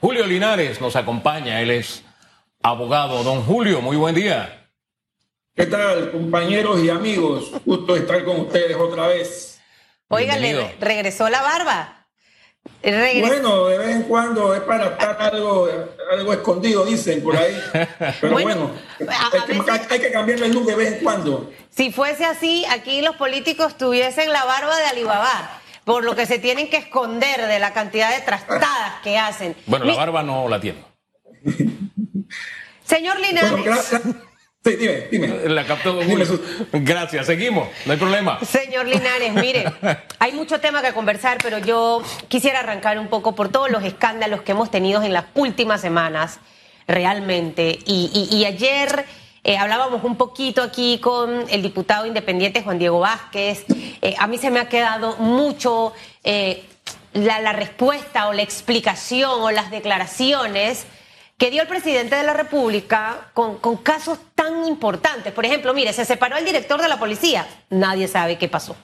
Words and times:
Julio 0.00 0.26
Linares 0.26 0.80
nos 0.80 0.96
acompaña, 0.96 1.60
él 1.60 1.70
es 1.70 2.02
abogado. 2.62 3.22
Don 3.22 3.42
Julio, 3.42 3.82
muy 3.82 3.98
buen 3.98 4.14
día. 4.14 4.70
¿Qué 5.54 5.66
tal, 5.66 6.12
compañeros 6.12 6.82
y 6.82 6.88
amigos? 6.88 7.52
Gusto 7.66 7.94
estar 7.94 8.24
con 8.24 8.40
ustedes 8.40 8.74
otra 8.74 9.08
vez. 9.08 9.60
Óigale, 10.08 10.76
regresó 10.80 11.28
la 11.28 11.42
barba. 11.42 12.06
Bueno, 12.82 13.66
de 13.66 13.76
vez 13.76 13.96
en 13.96 14.02
cuando 14.04 14.54
es 14.54 14.62
para 14.62 14.86
estar 14.86 15.20
algo, 15.20 15.68
algo 16.10 16.32
escondido, 16.32 16.86
dicen 16.86 17.22
por 17.22 17.36
ahí. 17.36 17.54
Pero 18.18 18.32
bueno, 18.32 18.70
hay, 19.90 20.00
que, 20.00 20.10
cambiarle 20.10 20.46
el 20.46 20.54
look 20.54 20.64
de 20.64 20.74
vez 20.74 20.92
en 20.94 21.04
cuando. 21.04 21.52
Si 21.68 21.92
fuese 21.92 22.24
así, 22.24 22.64
aquí 22.70 23.02
los 23.02 23.16
políticos 23.16 23.76
tuviesen 23.76 24.32
la 24.32 24.42
barba 24.44 24.74
de 24.78 24.84
Alibaba 24.86 25.59
por 25.84 26.04
lo 26.04 26.14
que 26.14 26.26
se 26.26 26.38
tienen 26.38 26.68
que 26.68 26.76
esconder 26.76 27.46
de 27.46 27.58
la 27.58 27.72
cantidad 27.72 28.14
de 28.14 28.22
trastadas 28.22 29.00
que 29.02 29.18
hacen. 29.18 29.56
Bueno, 29.66 29.84
la 29.84 29.94
barba 29.94 30.22
no 30.22 30.48
la 30.48 30.60
tiene. 30.60 30.84
Señor 32.84 33.18
Linares. 33.20 34.00
sí, 34.64 34.76
dime, 34.76 35.08
dime. 35.10 35.28
La 35.48 35.64
captó 35.64 35.98
Gracias, 36.72 37.26
seguimos, 37.26 37.68
no 37.86 37.92
hay 37.92 37.98
problema. 37.98 38.38
Señor 38.44 38.86
Linares, 38.86 39.32
mire, 39.32 39.64
hay 40.18 40.32
mucho 40.32 40.60
tema 40.60 40.82
que 40.82 40.92
conversar, 40.92 41.38
pero 41.42 41.58
yo 41.58 42.02
quisiera 42.28 42.60
arrancar 42.60 42.98
un 42.98 43.08
poco 43.08 43.34
por 43.34 43.48
todos 43.48 43.70
los 43.70 43.84
escándalos 43.84 44.42
que 44.42 44.52
hemos 44.52 44.70
tenido 44.70 45.02
en 45.02 45.12
las 45.12 45.26
últimas 45.34 45.80
semanas, 45.80 46.40
realmente. 46.86 47.78
y 47.86 48.44
ayer 48.44 49.06
eh, 49.42 49.56
hablábamos 49.56 50.04
un 50.04 50.16
poquito 50.16 50.62
aquí 50.62 50.98
con 50.98 51.46
el 51.48 51.62
diputado 51.62 52.06
independiente 52.06 52.62
Juan 52.62 52.78
Diego 52.78 53.00
Vázquez. 53.00 53.64
Eh, 54.02 54.14
a 54.18 54.26
mí 54.26 54.36
se 54.36 54.50
me 54.50 54.60
ha 54.60 54.68
quedado 54.68 55.16
mucho 55.16 55.94
eh, 56.22 56.64
la, 57.14 57.52
respuesta 57.52 58.28
o 58.28 58.32
la 58.34 58.42
explicación 58.42 59.30
o 59.40 59.50
las 59.50 59.70
declaraciones 59.70 60.86
que 61.38 61.50
dio 61.50 61.62
el 61.62 61.68
presidente 61.68 62.16
de 62.16 62.22
la 62.22 62.34
República 62.34 63.30
con, 63.32 63.58
casos 63.78 64.18
tan 64.34 64.66
importantes. 64.66 65.32
Por 65.32 65.46
ejemplo, 65.46 65.72
mire, 65.72 65.94
se 65.94 66.04
separó 66.04 66.36
el 66.36 66.44
director 66.44 66.82
de 66.82 66.88
la 66.88 66.98
policía. 66.98 67.48
Nadie 67.70 68.08
sabe 68.08 68.36
qué 68.36 68.48
pasó. 68.48 68.76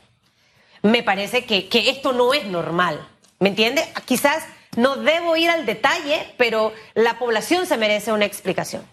Me 0.80 1.02
parece 1.02 1.44
que, 1.44 1.68
que 1.68 1.90
esto 1.90 2.14
no 2.14 2.32
es 2.32 2.46
normal. 2.46 3.06
¿Me 3.40 3.50
entiende? 3.50 3.86
Quizás 4.06 4.42
no 4.74 4.96
debo 4.96 5.36
ir 5.36 5.50
al 5.50 5.66
detalle, 5.66 6.32
pero 6.38 6.72
la 6.94 7.18
población 7.18 7.66
se 7.66 7.76
merece 7.76 8.12
una 8.12 8.24
explicación 8.24 8.86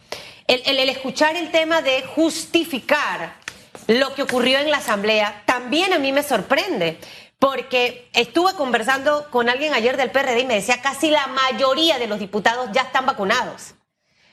el, 0.47 0.89
escuchar 0.89 1.35
el 1.35 1.51
tema 1.51 1.81
de 1.81 2.03
justificar 2.03 3.35
lo 3.87 4.13
que 4.13 4.23
ocurrió 4.23 4.59
en 4.59 4.71
la 4.71 4.77
Asamblea 4.77 5.43
también 5.45 5.93
a 5.93 5.99
mí 5.99 6.11
me 6.11 6.23
sorprende. 6.23 6.99
Porque 7.39 8.09
estuve 8.13 8.53
conversando 8.53 9.29
con 9.29 9.49
alguien 9.49 9.73
ayer 9.73 9.97
del 9.97 10.11
PRD 10.11 10.41
y 10.41 10.45
me 10.45 10.55
decía 10.55 10.81
casi 10.81 11.09
la 11.09 11.27
mayoría 11.27 11.99
de 11.99 12.07
los 12.07 12.19
diputados 12.19 12.69
ya 12.71 12.83
están 12.83 13.05
vacunados. 13.05 13.73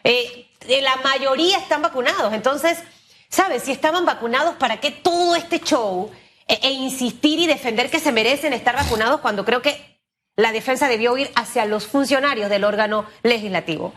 Eh, 0.04 0.48
la 0.80 0.94
mayoría 0.96 1.58
están 1.58 1.82
vacunados. 1.82 2.32
Entonces, 2.32 2.78
¿sabes? 3.28 3.64
Si 3.64 3.72
estaban 3.72 4.04
vacunados, 4.04 4.54
¿para 4.56 4.78
qué 4.78 4.92
todo 4.92 5.34
este 5.34 5.58
show 5.58 6.10
e, 6.46 6.60
e, 6.62 6.70
insistir 6.70 7.40
y 7.40 7.46
defender 7.46 7.90
que 7.90 7.98
se 7.98 8.12
merecen 8.12 8.52
estar 8.52 8.76
vacunados 8.76 9.20
cuando 9.20 9.44
creo 9.44 9.60
que 9.60 9.98
la 10.36 10.52
defensa 10.52 10.86
debió 10.86 11.16
ir 11.18 11.30
hacia 11.34 11.64
los 11.64 11.86
funcionarios 11.86 12.48
del 12.48 12.62
órgano 12.62 13.06
legislativo? 13.22 13.92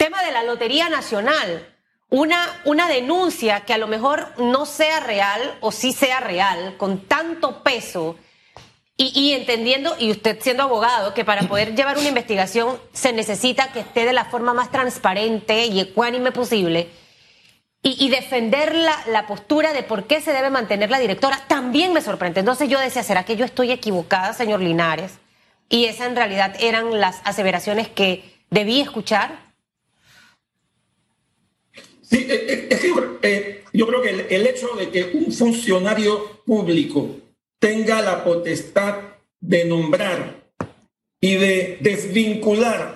Tema 0.00 0.22
de 0.22 0.32
la 0.32 0.42
Lotería 0.44 0.88
Nacional. 0.88 1.76
Una, 2.08 2.62
una 2.64 2.88
denuncia 2.88 3.66
que 3.66 3.74
a 3.74 3.78
lo 3.78 3.86
mejor 3.86 4.32
no 4.38 4.64
sea 4.64 5.00
real 5.00 5.58
o 5.60 5.72
sí 5.72 5.92
sea 5.92 6.20
real, 6.20 6.78
con 6.78 7.06
tanto 7.06 7.62
peso 7.62 8.16
y, 8.96 9.34
entendiendo, 9.34 9.94
y 9.98 10.10
usted 10.10 10.38
siendo 10.40 10.62
abogado, 10.62 11.12
que 11.12 11.26
para 11.26 11.42
poder 11.42 11.74
llevar 11.76 11.98
una 11.98 12.08
investigación 12.08 12.80
se 12.94 13.12
necesita 13.12 13.72
que 13.72 13.80
esté 13.80 14.06
de 14.06 14.14
la 14.14 14.24
forma 14.24 14.54
más 14.54 14.70
transparente 14.70 15.66
y 15.66 15.80
ecuánime 15.80 16.32
posible. 16.32 16.88
Y, 17.82 18.08
defender 18.08 18.74
la, 18.74 18.96
la, 19.08 19.26
postura 19.26 19.74
de 19.74 19.82
por 19.82 20.06
qué 20.06 20.22
se 20.22 20.32
debe 20.32 20.48
mantener 20.48 20.90
la 20.90 20.98
directora 20.98 21.44
también 21.46 21.92
me 21.92 22.00
sorprende. 22.00 22.40
Entonces 22.40 22.70
yo 22.70 22.80
decía, 22.80 23.02
¿será 23.02 23.24
que 23.24 23.36
yo 23.36 23.44
estoy 23.44 23.70
equivocada, 23.70 24.32
señor 24.32 24.60
Linares? 24.60 25.18
Y 25.68 25.84
esas 25.84 26.06
en 26.06 26.16
realidad 26.16 26.56
eran 26.58 26.98
las 27.00 27.20
aseveraciones 27.24 27.88
que 27.88 28.40
debí 28.48 28.80
escuchar. 28.80 29.49
Eh, 32.10 32.68
eh, 32.70 33.18
eh, 33.22 33.64
yo 33.72 33.86
creo 33.86 34.02
que 34.02 34.34
el, 34.34 34.46
hecho 34.46 34.68
de 34.74 34.90
que 34.90 35.10
un 35.14 35.32
funcionario 35.32 36.42
público 36.44 37.16
tenga 37.58 38.02
la 38.02 38.24
potestad 38.24 38.96
de 39.40 39.64
nombrar 39.64 40.42
y 41.20 41.34
de 41.36 41.78
desvincular 41.80 42.94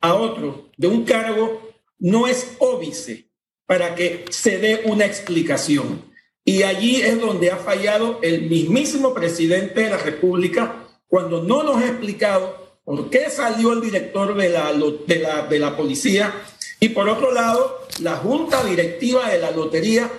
a 0.00 0.14
otro 0.14 0.70
de 0.76 0.88
un 0.88 1.04
cargo 1.04 1.70
no 1.98 2.26
es 2.26 2.56
óbice 2.58 3.26
para 3.66 3.94
que 3.94 4.24
se 4.30 4.58
dé 4.58 4.82
una 4.84 5.04
explicación. 5.04 6.10
Y 6.44 6.62
allí 6.62 7.02
es 7.02 7.20
donde 7.20 7.50
ha 7.50 7.56
fallado 7.56 8.18
el 8.22 8.48
mismísimo 8.48 9.14
presidente 9.14 9.82
de 9.82 9.90
la 9.90 9.98
República 9.98 10.86
cuando 11.06 11.42
no 11.42 11.62
nos 11.62 11.76
ha 11.76 11.86
explicado 11.86 12.78
por 12.82 13.10
qué 13.10 13.30
salió 13.30 13.74
el 13.74 13.82
director 13.82 14.34
de 14.34 14.48
la, 14.48 14.72
de 14.72 15.18
la, 15.18 15.46
de 15.46 15.58
la 15.58 15.76
policía 15.76 16.34
y 16.80 16.88
por 16.88 17.08
otro 17.08 17.32
lado, 17.32 17.86
la 18.00 18.16
junta 18.16 18.64
directiva 18.64 19.28
de 19.28 19.38
la 19.38 19.50
lotería 19.50 20.10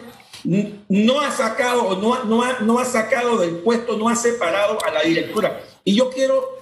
no 0.43 1.21
ha 1.21 1.31
sacado, 1.31 1.97
no, 1.97 2.23
no, 2.23 2.43
ha, 2.43 2.59
no 2.59 2.79
ha 2.79 2.85
sacado 2.85 3.37
del 3.37 3.57
puesto, 3.57 3.97
no 3.97 4.09
ha 4.09 4.15
separado 4.15 4.77
a 4.85 4.91
la 4.91 5.01
directora. 5.01 5.63
Y 5.83 5.95
yo 5.95 6.11
quiero 6.11 6.61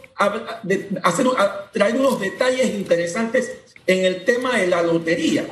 hacer, 1.04 1.28
traer 1.74 1.96
unos 1.96 2.20
detalles 2.20 2.74
interesantes 2.74 3.52
en 3.88 4.06
el 4.06 4.24
tema 4.24 4.58
de 4.58 4.68
la 4.68 4.82
lotería, 4.82 5.46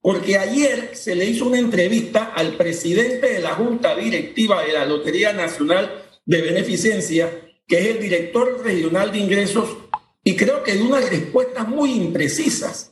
porque 0.00 0.38
ayer 0.38 0.90
se 0.94 1.14
le 1.14 1.26
hizo 1.26 1.46
una 1.46 1.58
entrevista 1.58 2.32
al 2.34 2.56
presidente 2.56 3.34
de 3.34 3.40
la 3.40 3.50
junta 3.50 3.94
directiva 3.96 4.62
de 4.62 4.72
la 4.72 4.86
Lotería 4.86 5.32
Nacional 5.32 6.04
de 6.24 6.40
Beneficencia, 6.40 7.30
que 7.66 7.78
es 7.78 7.86
el 7.86 8.00
director 8.00 8.62
regional 8.64 9.12
de 9.12 9.18
ingresos, 9.18 9.76
y 10.24 10.36
creo 10.36 10.62
que 10.62 10.72
dio 10.72 10.86
unas 10.86 11.08
respuestas 11.08 11.68
muy 11.68 11.92
imprecisas. 11.92 12.89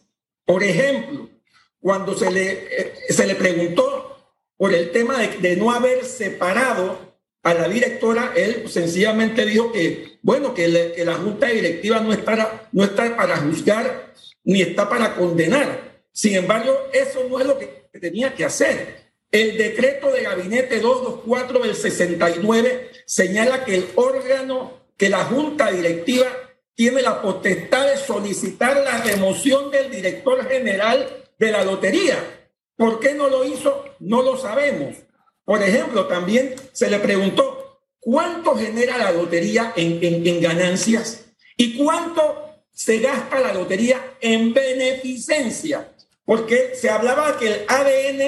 Por 0.49 0.65
ejemplo, 0.65 1.29
cuando 1.79 2.17
se 2.17 2.31
le, 2.31 2.53
eh, 2.53 2.95
se 3.11 3.27
le 3.27 3.35
preguntó 3.35 4.17
por 4.57 4.73
el 4.73 4.91
tema 4.93 5.19
de, 5.19 5.57
no 5.57 5.71
haber 5.71 6.07
separado 6.07 7.19
a 7.43 7.53
la 7.53 7.69
directora, 7.69 8.33
él 8.35 8.65
sencillamente 8.67 9.45
dijo 9.45 9.71
que, 9.73 10.19
bueno, 10.23 10.55
que, 10.55 10.69
la 11.05 11.15
junta 11.17 11.49
directiva 11.49 12.01
no 12.01 12.15
está, 12.15 12.67
no 12.73 12.83
está 12.83 13.15
para 13.15 13.37
juzgar 13.37 14.15
ni 14.43 14.63
está 14.63 14.89
para 14.89 15.17
condenar. 15.17 16.01
Sin 16.13 16.35
embargo, 16.35 16.75
eso 16.95 17.27
no 17.29 17.39
es 17.39 17.47
lo 17.47 17.59
que 17.59 17.67
tenía 18.01 18.35
que 18.35 18.47
hacer. 18.47 19.11
El 19.31 19.59
decreto 19.59 20.11
de 20.11 20.23
gabinete 20.23 20.81
224 20.81 21.59
del 21.59 21.75
69 21.75 22.91
señala 23.05 23.67
que 23.67 23.75
el 23.75 23.89
órgano, 23.97 24.81
que 24.97 25.11
la 25.11 25.27
junta 25.27 25.71
directiva 25.71 26.48
tiene 26.79 27.03
la 27.03 27.21
potestad 27.21 27.89
de 27.89 27.97
solicitar 27.97 28.77
la 28.77 29.03
remoción 29.03 29.69
del 29.69 29.91
director 29.91 30.49
general 30.49 31.25
de 31.37 31.51
la 31.51 31.65
lotería. 31.65 32.15
¿Por 32.77 33.01
qué 33.01 33.15
no 33.15 33.29
lo 33.29 33.45
hizo? 33.45 33.85
No 33.99 34.23
lo 34.23 34.37
sabemos. 34.37 34.95
Por 35.45 35.61
ejemplo, 35.61 36.07
también 36.07 36.55
se 36.71 36.89
le 36.89 37.01
preguntó 37.01 37.81
cuánto 37.99 38.55
genera 38.55 38.97
la 38.97 39.11
lotería 39.11 39.73
en, 39.75 40.41
ganancias 40.41 41.25
y 41.57 41.77
cuánto 41.77 42.63
se 42.71 43.01
gasta 43.01 43.41
la 43.41 43.53
lotería 43.53 44.15
en 44.21 44.55
beneficencia. 44.55 45.93
Porque 46.25 46.77
se 46.77 46.91
hablaba 46.91 47.37
que 47.39 47.49
el 47.49 47.65
ADN 47.67 48.19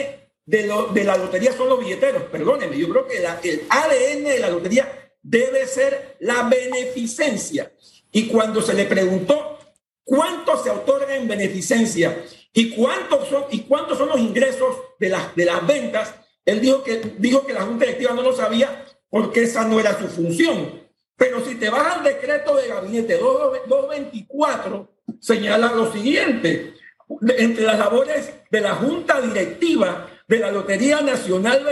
de, 0.45 0.87
de 0.93 1.05
la 1.05 1.17
lotería 1.17 1.53
son 1.53 1.69
los 1.69 1.79
billeteros. 1.79 2.25
Perdónenme, 2.25 2.77
yo 2.77 2.89
creo 2.89 3.07
que 3.07 3.19
el 3.19 3.27
ADN 3.27 4.25
de 4.25 4.39
la 4.41 4.51
lotería 4.51 5.13
debe 5.23 5.69
ser 5.69 6.17
la 6.19 6.43
beneficencia. 6.49 7.71
Y 8.13 8.27
cuando 8.29 8.61
se 8.61 8.75
le 8.75 8.87
preguntó 8.87 9.59
cuánto 10.05 10.63
se 10.63 10.71
otorga 10.71 11.15
en 11.15 11.29
beneficencia 11.29 12.25
y 12.53 12.71
cuántos 12.71 13.29
son, 13.29 13.45
y 13.51 13.61
cuántos 13.61 13.99
son 13.99 14.09
los 14.09 14.19
ingresos 14.19 14.77
de 14.99 15.09
las, 15.09 15.35
de 15.37 15.45
las 15.45 15.67
ventas, 15.67 16.15
él 16.45 16.61
dijo 16.61 16.83
que, 16.83 17.01
dijo 17.19 17.47
que 17.47 17.53
la 17.53 17.63
Junta 17.63 17.85
Directiva 17.85 18.15
no 18.15 18.23
lo 18.23 18.35
sabía 18.35 18.85
porque 19.09 19.43
esa 19.43 19.65
no 19.65 19.79
era 19.79 19.99
su 19.99 20.09
función. 20.09 20.81
Pero 21.17 21.45
si 21.45 21.57
te 21.57 21.69
vas 21.69 21.97
al 21.97 22.05
decreto 22.05 22.57
de 22.57 22.69
gabinete 22.69 23.19
224, 23.19 24.89
señala 25.21 25.73
lo 25.73 25.93
siguiente. 25.93 26.75
Entre 27.37 27.65
las 27.65 27.79
labores 27.79 28.33
de 28.51 28.61
la 28.61 28.77
Junta 28.77 29.21
Directiva 29.21 30.09
de 30.27 30.39
la 30.39 30.51
Lotería 30.51 31.01
Nacional 31.01 31.65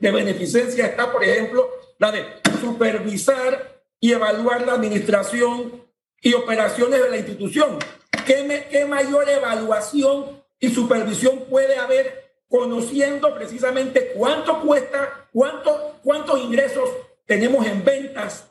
de 0.00 0.10
Beneficencia 0.10 0.86
está, 0.86 1.12
por 1.12 1.22
ejemplo, 1.22 1.68
la 1.98 2.10
de 2.10 2.24
supervisar 2.60 3.82
y 4.00 4.12
evaluar 4.12 4.66
la 4.66 4.72
administración 4.72 5.85
y 6.20 6.34
operaciones 6.34 7.02
de 7.02 7.10
la 7.10 7.16
institución. 7.18 7.78
¿Qué, 8.26 8.66
¿Qué, 8.70 8.84
mayor 8.86 9.28
evaluación 9.28 10.42
y 10.58 10.70
supervisión 10.70 11.44
puede 11.48 11.76
haber 11.76 12.34
conociendo 12.48 13.34
precisamente 13.34 14.12
cuánto 14.14 14.60
cuesta, 14.62 15.28
cuánto, 15.32 15.98
cuántos 16.02 16.40
ingresos 16.40 16.88
tenemos 17.26 17.66
en 17.66 17.84
ventas 17.84 18.46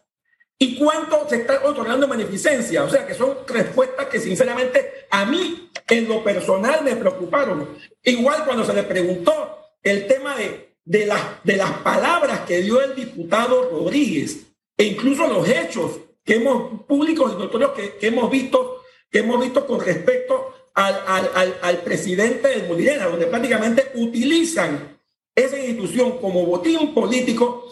¿Y 0.57 0.77
cuánto 0.77 1.27
se 1.27 1.37
está 1.37 1.61
otorgando 1.65 2.07
beneficencia? 2.07 2.83
O 2.83 2.89
sea, 2.89 3.05
que 3.05 3.13
son 3.13 3.39
respuestas 3.45 4.07
que 4.07 4.19
sinceramente 4.19 5.05
a 5.09 5.25
mí 5.25 5.69
en 5.89 6.07
lo 6.07 6.23
personal 6.23 6.81
me 6.83 6.95
preocuparon. 6.95 7.77
Igual 8.03 8.45
cuando 8.45 8.63
se 8.63 8.73
le 8.73 8.83
preguntó 8.83 9.59
el 9.83 10.07
tema 10.07 10.35
de, 10.37 10.77
de, 10.85 11.13
de 11.43 11.57
las 11.57 11.71
palabras 11.79 12.41
que 12.41 12.61
dio 12.61 12.81
el 12.81 12.95
diputado 12.95 13.69
Rodríguez 13.69 14.47
e 14.77 14.85
incluso 14.85 15.27
los 15.27 15.47
hechos 15.47 15.99
que 16.25 16.35
hemos 16.35 16.81
públicos 16.83 17.33
y 17.33 17.39
notorios 17.39 17.71
que, 17.71 17.95
que, 17.97 18.07
hemos 18.07 18.29
visto 18.29 18.81
que 19.09 19.19
hemos 19.19 19.39
visto 19.39 19.65
con 19.65 19.79
respecto 19.79 20.53
al, 20.73 20.99
al, 21.07 21.57
al, 21.61 21.77
presidente 21.83 22.49
del 22.49 22.67
Molirena, 22.67 23.05
donde 23.05 23.27
prácticamente 23.27 23.91
utilizan 23.93 24.99
esa 25.33 25.57
institución 25.57 26.17
como 26.17 26.45
botín 26.45 26.93
político 26.93 27.65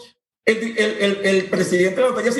el, 0.46 0.78
el, 0.78 1.20
el, 1.24 1.44
presidente 1.46 1.96
de 1.96 2.02
la 2.02 2.08
lotería 2.08 2.32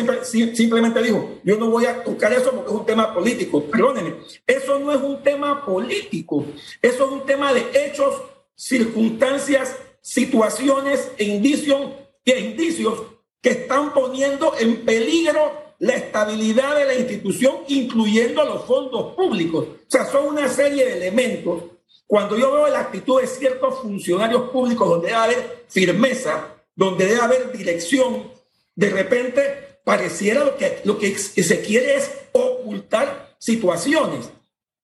simplemente 0.55 1.03
dijo, 1.03 1.39
yo 1.43 1.57
no 1.57 1.71
voy 1.71 1.87
a 1.87 2.05
tocar 2.05 2.35
eso 2.35 2.53
porque 2.53 2.71
es 2.71 2.77
un 2.77 2.87
tema 2.87 3.15
político. 3.15 3.65
Perdónenme, 3.65 4.17
eso 4.47 4.79
no 4.79 4.93
es 4.93 5.01
un 5.01 5.23
tema 5.23 5.65
político, 5.65 6.45
eso 6.83 7.07
es 7.07 7.13
un 7.13 7.25
tema 7.25 7.55
de 7.55 7.65
hechos, 7.73 8.23
circunstancias, 8.55 9.77
situaciones 10.03 11.13
e 11.17 11.25
indicios, 11.25 11.93
e 12.27 12.41
indicios 12.41 13.03
que 13.41 13.51
están 13.51 13.95
poniendo 13.95 14.55
en 14.59 14.85
peligro 14.85 15.64
la 15.85 15.97
estabilidad 15.97 16.77
de 16.77 16.87
la 16.87 16.95
institución, 16.95 17.57
incluyendo 17.69 18.43
los 18.43 18.65
fondos 18.65 19.15
públicos. 19.15 19.67
O 19.67 19.91
sea, 19.91 20.07
son 20.07 20.29
una 20.29 20.49
serie 20.49 20.83
de 20.87 20.97
elementos. 20.97 21.63
Cuando 22.07 22.39
yo 22.39 22.53
veo 22.53 22.69
la 22.69 22.81
actitud 22.81 23.21
de 23.21 23.27
ciertos 23.27 23.81
funcionarios 23.81 24.49
públicos 24.49 24.89
donde 24.89 25.09
debe 25.09 25.19
haber 25.19 25.65
firmeza, 25.69 26.55
donde 26.75 27.05
debe 27.07 27.21
haber 27.21 27.53
dirección, 27.53 28.31
de 28.75 28.91
repente 28.91 29.81
pareciera 29.85 30.57
que, 30.57 30.81
lo 30.85 30.99
que 30.99 31.19
se 31.19 31.61
quiere 31.61 31.97
es 31.97 32.11
ocultar 32.33 33.37
situaciones. 33.39 34.31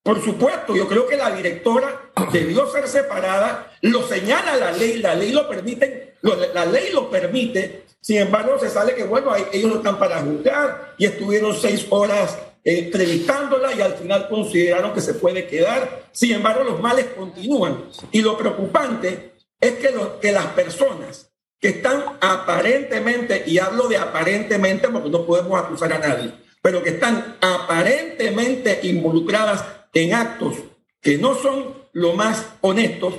Por 0.02 0.22
supuesto, 0.22 0.76
yo 0.76 0.86
creo 0.86 1.06
que 1.06 1.16
la 1.16 1.34
directora 1.34 2.12
debió 2.30 2.70
ser 2.70 2.88
separada, 2.88 3.72
lo 3.80 4.06
señala 4.06 4.56
la 4.56 4.72
ley, 4.72 4.98
la 4.98 5.14
ley 5.14 5.32
lo 5.32 5.48
permite, 5.48 6.09
la 6.22 6.66
ley 6.66 6.90
lo 6.92 7.10
permite, 7.10 7.84
sin 8.00 8.18
embargo 8.18 8.58
se 8.58 8.70
sale 8.70 8.94
que, 8.94 9.04
bueno, 9.04 9.32
ellos 9.52 9.70
no 9.70 9.76
están 9.76 9.98
para 9.98 10.20
juzgar 10.20 10.94
y 10.98 11.06
estuvieron 11.06 11.54
seis 11.56 11.86
horas 11.90 12.38
eh, 12.62 12.78
entrevistándola 12.80 13.74
y 13.74 13.80
al 13.80 13.94
final 13.94 14.28
consideraron 14.28 14.92
que 14.92 15.00
se 15.00 15.14
puede 15.14 15.46
quedar. 15.46 16.04
Sin 16.12 16.32
embargo, 16.32 16.64
los 16.64 16.80
males 16.80 17.06
continúan. 17.16 17.84
Y 18.12 18.20
lo 18.20 18.36
preocupante 18.36 19.32
es 19.58 19.72
que, 19.74 19.94
que 20.20 20.32
las 20.32 20.46
personas 20.46 21.30
que 21.58 21.68
están 21.68 22.02
aparentemente, 22.20 23.44
y 23.46 23.58
hablo 23.58 23.88
de 23.88 23.98
aparentemente 23.98 24.88
porque 24.88 25.10
no 25.10 25.24
podemos 25.24 25.58
acusar 25.58 25.92
a 25.92 25.98
nadie, 25.98 26.32
pero 26.62 26.82
que 26.82 26.90
están 26.90 27.36
aparentemente 27.40 28.80
involucradas 28.82 29.64
en 29.92 30.14
actos 30.14 30.56
que 31.00 31.18
no 31.18 31.34
son 31.34 31.74
lo 31.92 32.14
más 32.14 32.46
honestos, 32.60 33.14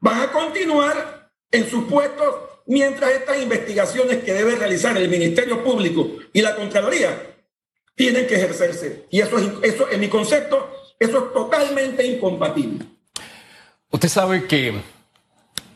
van 0.00 0.22
a 0.22 0.32
continuar 0.32 1.17
en 1.50 1.68
sus 1.68 1.84
puestos 1.84 2.34
mientras 2.66 3.10
estas 3.12 3.42
investigaciones 3.42 4.18
que 4.22 4.32
debe 4.32 4.56
realizar 4.56 4.96
el 4.96 5.08
Ministerio 5.08 5.64
Público 5.64 6.08
y 6.32 6.42
la 6.42 6.54
Contraloría 6.54 7.36
tienen 7.94 8.26
que 8.26 8.36
ejercerse. 8.36 9.06
Y 9.10 9.20
eso, 9.20 9.38
es, 9.38 9.48
eso 9.62 9.90
en 9.90 10.00
mi 10.00 10.08
concepto, 10.08 10.70
eso 10.98 11.18
es 11.18 11.32
totalmente 11.32 12.06
incompatible. 12.06 12.84
Usted 13.90 14.08
sabe 14.08 14.46
que 14.46 14.74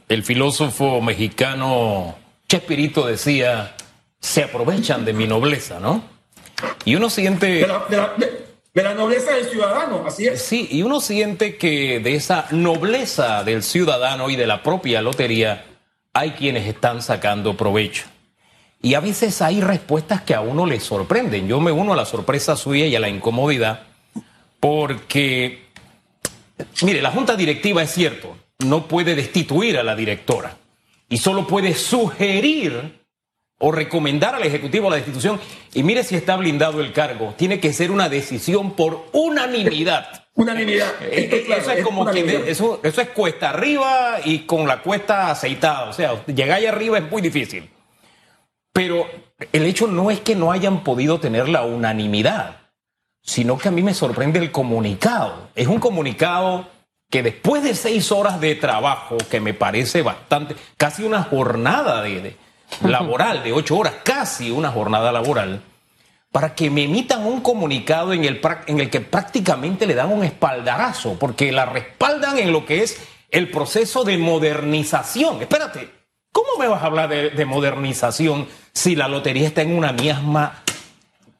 el 0.08 0.22
filósofo 0.22 1.00
mexicano 1.00 2.16
Chespirito 2.48 3.06
decía, 3.06 3.74
se 4.20 4.44
aprovechan 4.44 5.04
de 5.06 5.14
mi 5.14 5.26
nobleza, 5.26 5.80
¿no? 5.80 6.04
Y 6.84 6.94
uno 6.94 7.08
siente... 7.08 7.46
De 7.46 7.66
la, 7.66 8.14
nobleza 8.74 9.32
del 9.32 9.46
ciudadano, 9.46 10.04
así 10.06 10.26
es. 10.26 10.42
Sí, 10.42 10.68
y 10.70 10.82
uno 10.82 11.00
siente 11.00 11.56
que 11.56 12.00
de 12.00 12.14
esa 12.14 12.46
nobleza 12.50 13.44
del 13.44 13.62
ciudadano 13.62 14.30
y 14.30 14.36
de 14.36 14.46
la 14.46 14.62
propia 14.62 15.02
lotería 15.02 15.64
hay 16.14 16.32
quienes 16.32 16.66
están 16.66 17.02
sacando 17.02 17.56
provecho. 17.56 18.04
Y 18.80 18.94
a 18.94 19.00
veces 19.00 19.40
hay 19.42 19.60
respuestas 19.60 20.22
que 20.22 20.34
a 20.34 20.40
uno 20.40 20.66
le 20.66 20.80
sorprenden. 20.80 21.46
Yo 21.46 21.60
me 21.60 21.70
uno 21.70 21.92
a 21.92 21.96
la 21.96 22.04
sorpresa 22.04 22.56
suya 22.56 22.86
y 22.86 22.96
a 22.96 23.00
la 23.00 23.08
incomodidad 23.08 23.84
porque, 24.58 25.66
mire, 26.82 27.02
la 27.02 27.10
junta 27.10 27.36
directiva 27.36 27.82
es 27.82 27.90
cierto, 27.90 28.36
no 28.60 28.86
puede 28.86 29.14
destituir 29.14 29.78
a 29.78 29.82
la 29.82 29.96
directora 29.96 30.56
y 31.08 31.18
solo 31.18 31.46
puede 31.46 31.74
sugerir 31.74 33.01
o 33.64 33.70
recomendar 33.70 34.34
al 34.34 34.42
Ejecutivo 34.42 34.90
la 34.90 34.96
destitución. 34.96 35.40
Y 35.72 35.84
mire 35.84 36.02
si 36.02 36.16
está 36.16 36.36
blindado 36.36 36.80
el 36.80 36.92
cargo. 36.92 37.34
Tiene 37.36 37.60
que 37.60 37.72
ser 37.72 37.92
una 37.92 38.08
decisión 38.08 38.72
por 38.72 39.06
unanimidad. 39.12 40.26
Unanimidad. 40.34 40.90
Eh, 41.02 41.28
eh, 41.30 41.54
eso 41.56 41.70
es 41.70 41.84
como 41.84 42.06
que 42.06 42.50
eso, 42.50 42.80
eso 42.82 43.00
es 43.00 43.08
cuesta 43.10 43.50
arriba 43.50 44.16
y 44.24 44.40
con 44.40 44.66
la 44.66 44.82
cuesta 44.82 45.30
aceitada. 45.30 45.88
O 45.88 45.92
sea, 45.92 46.24
llegar 46.26 46.58
ahí 46.58 46.66
arriba 46.66 46.98
es 46.98 47.08
muy 47.08 47.22
difícil. 47.22 47.70
Pero 48.72 49.06
el 49.52 49.64
hecho 49.64 49.86
no 49.86 50.10
es 50.10 50.18
que 50.20 50.34
no 50.34 50.50
hayan 50.50 50.82
podido 50.82 51.20
tener 51.20 51.48
la 51.48 51.62
unanimidad, 51.62 52.62
sino 53.22 53.58
que 53.58 53.68
a 53.68 53.70
mí 53.72 53.82
me 53.82 53.94
sorprende 53.94 54.40
el 54.40 54.50
comunicado. 54.50 55.50
Es 55.54 55.68
un 55.68 55.78
comunicado 55.78 56.66
que 57.10 57.22
después 57.22 57.62
de 57.62 57.74
seis 57.74 58.10
horas 58.10 58.40
de 58.40 58.56
trabajo, 58.56 59.18
que 59.30 59.38
me 59.38 59.54
parece 59.54 60.02
bastante, 60.02 60.56
casi 60.76 61.04
una 61.04 61.22
jornada 61.22 62.02
de, 62.02 62.34
laboral 62.82 63.42
de 63.42 63.52
ocho 63.52 63.76
horas, 63.76 63.94
casi 64.02 64.50
una 64.50 64.70
jornada 64.70 65.12
laboral, 65.12 65.62
para 66.30 66.54
que 66.54 66.70
me 66.70 66.84
emitan 66.84 67.26
un 67.26 67.40
comunicado 67.42 68.12
en 68.12 68.24
el, 68.24 68.40
que 68.90 69.00
prácticamente 69.00 69.86
le 69.86 69.94
dan 69.94 70.10
un 70.10 70.24
espaldarazo, 70.24 71.18
porque 71.18 71.52
la 71.52 71.66
respaldan 71.66 72.38
en 72.38 72.52
lo 72.52 72.64
que 72.64 72.82
es 72.82 73.00
el 73.30 73.50
proceso 73.50 74.04
de 74.04 74.16
modernización. 74.18 75.42
Espérate, 75.42 75.90
¿cómo 76.32 76.48
me 76.58 76.68
vas 76.68 76.82
a 76.82 76.86
hablar 76.86 77.08
de, 77.08 77.44
modernización 77.44 78.48
si 78.72 78.96
la 78.96 79.08
lotería 79.08 79.46
está 79.46 79.62
en 79.62 79.76
una 79.76 79.92
miasma 79.92 80.62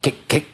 que, 0.01 0.47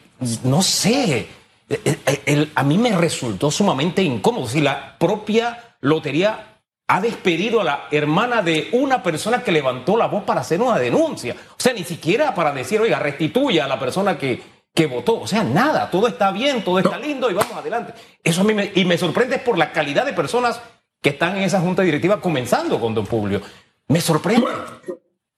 no 0.45 0.63
sé, 0.63 1.29
eh, 1.69 1.99
eh, 2.07 2.49
a 2.55 2.63
mí 2.63 2.79
me 2.79 2.97
resultó 2.97 3.51
sumamente 3.51 4.03
incómodo. 4.03 4.47
Si 4.47 4.61
la 4.61 4.97
propia 4.99 5.75
lotería 5.81 6.48
ha 6.91 7.01
despedido 7.01 7.61
a 7.61 7.65
la 7.65 7.89
hermana 7.91 8.43
de 8.43 8.71
una 8.73 9.03
persona 9.03 9.45
que 9.45 9.53
levantó 9.53 9.97
la 9.97 10.07
voz 10.07 10.25
para 10.25 10.41
hacer 10.41 10.61
una 10.61 10.79
denuncia. 10.79 11.37
O 11.51 11.61
sea, 11.61 11.75
ni 11.75 11.85
siquiera 11.85 12.35
para 12.35 12.53
decir, 12.53 12.81
oiga, 12.81 12.99
restituya 12.99 13.67
a 13.67 13.69
la 13.69 13.79
persona 13.79 14.17
que, 14.17 14.43
que 14.75 14.87
votó. 14.87 15.21
O 15.21 15.27
sea, 15.27 15.45
nada, 15.45 15.91
todo 15.91 16.09
está 16.09 16.33
bien, 16.33 16.65
todo 16.65 16.79
está 16.79 16.99
lindo 16.99 17.31
y 17.31 17.35
vamos 17.35 17.53
adelante. 17.53 17.93
Eso 18.25 18.41
a 18.41 18.45
mí 18.45 18.55
me, 18.55 18.73
y 18.75 18.85
me 18.87 18.97
sorprende 18.97 19.39
por 19.39 19.59
la 19.59 19.71
calidad 19.71 20.07
de 20.07 20.15
personas 20.15 20.61
que 21.03 21.11
están 21.11 21.37
en 21.37 21.45
esa 21.45 21.61
junta 21.61 21.83
directiva 21.83 22.21
comenzando 22.21 22.81
con 22.81 22.95
Don 22.95 23.07
Publio. 23.07 23.43
Me 23.89 24.01
sorprende. 24.01 24.47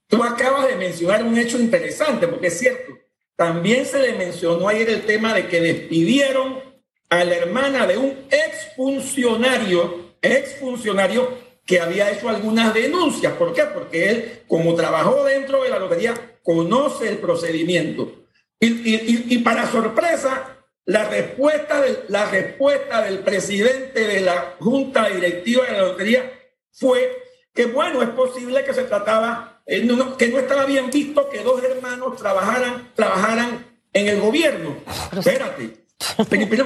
tú 0.06 0.22
acabas 0.22 0.68
de 0.68 0.76
mencionar 0.76 1.24
un 1.24 1.36
hecho 1.36 1.58
interesante, 1.58 2.28
porque 2.28 2.46
es 2.46 2.58
cierto. 2.58 2.92
También 3.36 3.86
se 3.86 3.98
le 3.98 4.14
mencionó 4.14 4.68
ayer 4.68 4.88
el 4.90 5.06
tema 5.06 5.34
de 5.34 5.48
que 5.48 5.60
despidieron 5.60 6.60
a 7.08 7.24
la 7.24 7.34
hermana 7.34 7.86
de 7.86 7.98
un 7.98 8.16
exfuncionario, 8.30 10.09
exfuncionario 10.22 11.38
que 11.64 11.80
había 11.80 12.10
hecho 12.10 12.28
algunas 12.28 12.74
denuncias. 12.74 13.32
¿Por 13.34 13.52
qué? 13.52 13.62
Porque 13.64 14.10
él, 14.10 14.42
como 14.48 14.74
trabajó 14.74 15.24
dentro 15.24 15.62
de 15.62 15.70
la 15.70 15.78
lotería, 15.78 16.14
conoce 16.42 17.08
el 17.08 17.18
procedimiento. 17.18 18.26
Y, 18.58 19.38
para 19.38 19.70
sorpresa, 19.70 20.58
la 20.84 21.08
respuesta, 21.08 21.80
de, 21.80 22.04
la 22.08 22.30
respuesta 22.30 23.02
del 23.02 23.20
presidente 23.20 24.06
de 24.06 24.20
la 24.20 24.56
junta 24.58 25.08
directiva 25.08 25.64
de 25.64 25.72
la 25.72 25.82
lotería 25.82 26.30
fue 26.72 27.22
que, 27.54 27.66
bueno, 27.66 28.02
es 28.02 28.10
posible 28.10 28.64
que 28.64 28.74
se 28.74 28.84
trataba 28.84 29.62
eh, 29.66 29.86
que 30.18 30.28
no 30.28 30.38
estaba 30.38 30.66
bien 30.66 30.90
visto 30.90 31.28
que 31.30 31.38
dos 31.38 31.62
hermanos 31.62 32.16
trabajaran, 32.16 32.90
trabajaran 32.94 33.64
en 33.92 34.08
el 34.08 34.20
gobierno. 34.20 34.76
Espérate. 35.16 35.79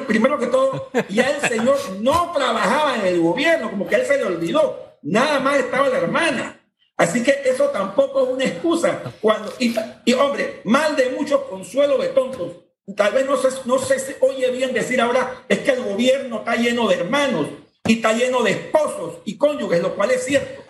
Primero, 0.06 0.38
que 0.38 0.46
todo, 0.46 0.90
ya 1.08 1.30
el 1.30 1.40
señor 1.48 1.76
no 2.00 2.32
trabajaba 2.32 2.96
en 2.96 3.06
el 3.06 3.20
gobierno, 3.20 3.70
como 3.70 3.86
que 3.86 3.96
él 3.96 4.06
se 4.06 4.18
le 4.18 4.24
olvidó. 4.24 4.98
Nada 5.02 5.40
más 5.40 5.58
estaba 5.58 5.88
la 5.88 5.98
hermana. 5.98 6.60
Así 6.96 7.22
que 7.22 7.42
eso 7.44 7.64
tampoco 7.70 8.24
es 8.24 8.28
una 8.30 8.44
excusa. 8.44 9.00
Cuando, 9.20 9.52
y, 9.58 10.12
hombre, 10.12 10.60
mal 10.64 10.94
de 10.96 11.10
muchos 11.10 11.42
consuelo 11.42 11.98
de 11.98 12.08
tontos. 12.08 12.52
Tal 12.96 13.12
vez 13.12 13.26
no 13.26 13.36
se, 13.36 13.48
no 13.64 13.78
se 13.78 14.16
oye 14.20 14.50
bien 14.50 14.72
decir 14.72 15.00
ahora, 15.00 15.44
es 15.48 15.60
que 15.60 15.72
el 15.72 15.82
gobierno 15.82 16.38
está 16.38 16.54
lleno 16.54 16.86
de 16.86 16.96
hermanos 16.96 17.48
y 17.86 17.94
está 17.94 18.12
lleno 18.12 18.42
de 18.42 18.52
esposos 18.52 19.20
y 19.24 19.36
cónyuges, 19.36 19.80
lo 19.80 19.94
cual 19.94 20.10
es 20.10 20.24
cierto. 20.24 20.62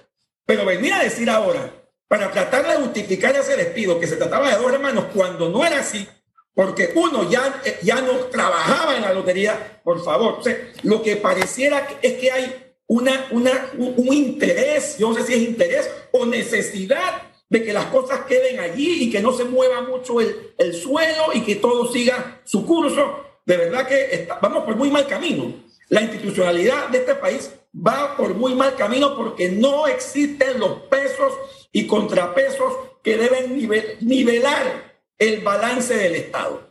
Pero 0.47 0.65
venir 0.65 0.93
a 0.93 1.03
decir 1.03 1.29
ahora 1.29 1.71
para 2.07 2.31
tratar 2.31 2.67
de 2.67 2.77
justificar 2.77 3.35
ese 3.35 3.57
despido, 3.57 3.99
que 3.99 4.07
se 4.07 4.17
trataba 4.17 4.49
de 4.49 4.57
dos 4.57 4.73
hermanos, 4.73 5.07
cuando 5.13 5.49
no 5.49 5.65
era 5.65 5.81
así, 5.81 6.07
porque 6.55 6.93
uno 6.95 7.29
ya, 7.29 7.63
ya 7.83 8.01
no 8.01 8.13
trabajaba 8.31 8.97
en 8.97 9.03
la 9.03 9.13
lotería, 9.13 9.81
por 9.83 10.03
favor. 10.05 10.39
lo 10.83 11.03
que 11.03 11.17
pareciera 11.17 11.89
es 12.01 12.15
que 12.15 12.31
hay 12.31 12.75
una, 12.87 13.27
una, 13.31 13.71
un 13.77 14.13
interés, 14.13 14.97
yo 14.99 15.09
no 15.09 15.17
sé 15.17 15.25
si 15.25 15.35
es 15.35 15.43
interés 15.43 15.91
o 16.13 16.27
necesidad 16.27 17.23
de 17.49 17.63
que 17.63 17.73
las 17.73 17.87
cosas 17.87 18.21
queden 18.27 18.61
allí 18.61 19.05
y 19.05 19.11
que 19.11 19.21
no 19.21 19.33
se 19.33 19.45
mueva 19.45 19.83
mucho 19.83 20.21
el, 20.21 20.55
el 20.59 20.75
suelo 20.75 21.33
y 21.35 21.43
que 21.43 21.57
todo 21.57 21.91
siga 21.93 22.41
su 22.45 22.65
curso. 22.65 23.21
De 23.45 23.57
verdad 23.57 23.87
que 23.87 24.27
vamos 24.41 24.65
por 24.65 24.77
muy 24.77 24.91
mal 24.91 25.07
camino. 25.07 25.53
La 25.89 26.03
institucionalidad 26.03 26.89
de 26.89 26.99
este 26.99 27.15
país 27.15 27.51
va 27.75 28.17
por 28.17 28.35
muy 28.35 28.55
mal 28.55 28.75
camino 28.77 29.17
porque 29.17 29.51
no 29.51 29.87
existen 29.87 30.59
los 30.59 30.83
pesos 30.83 31.33
y 31.73 31.87
contrapesos 31.87 32.73
que 33.03 33.17
deben 33.19 33.57
nivelar 34.01 34.84
el 35.19 35.41
balance 35.41 35.95
del 35.95 36.15
Estado. 36.15 36.69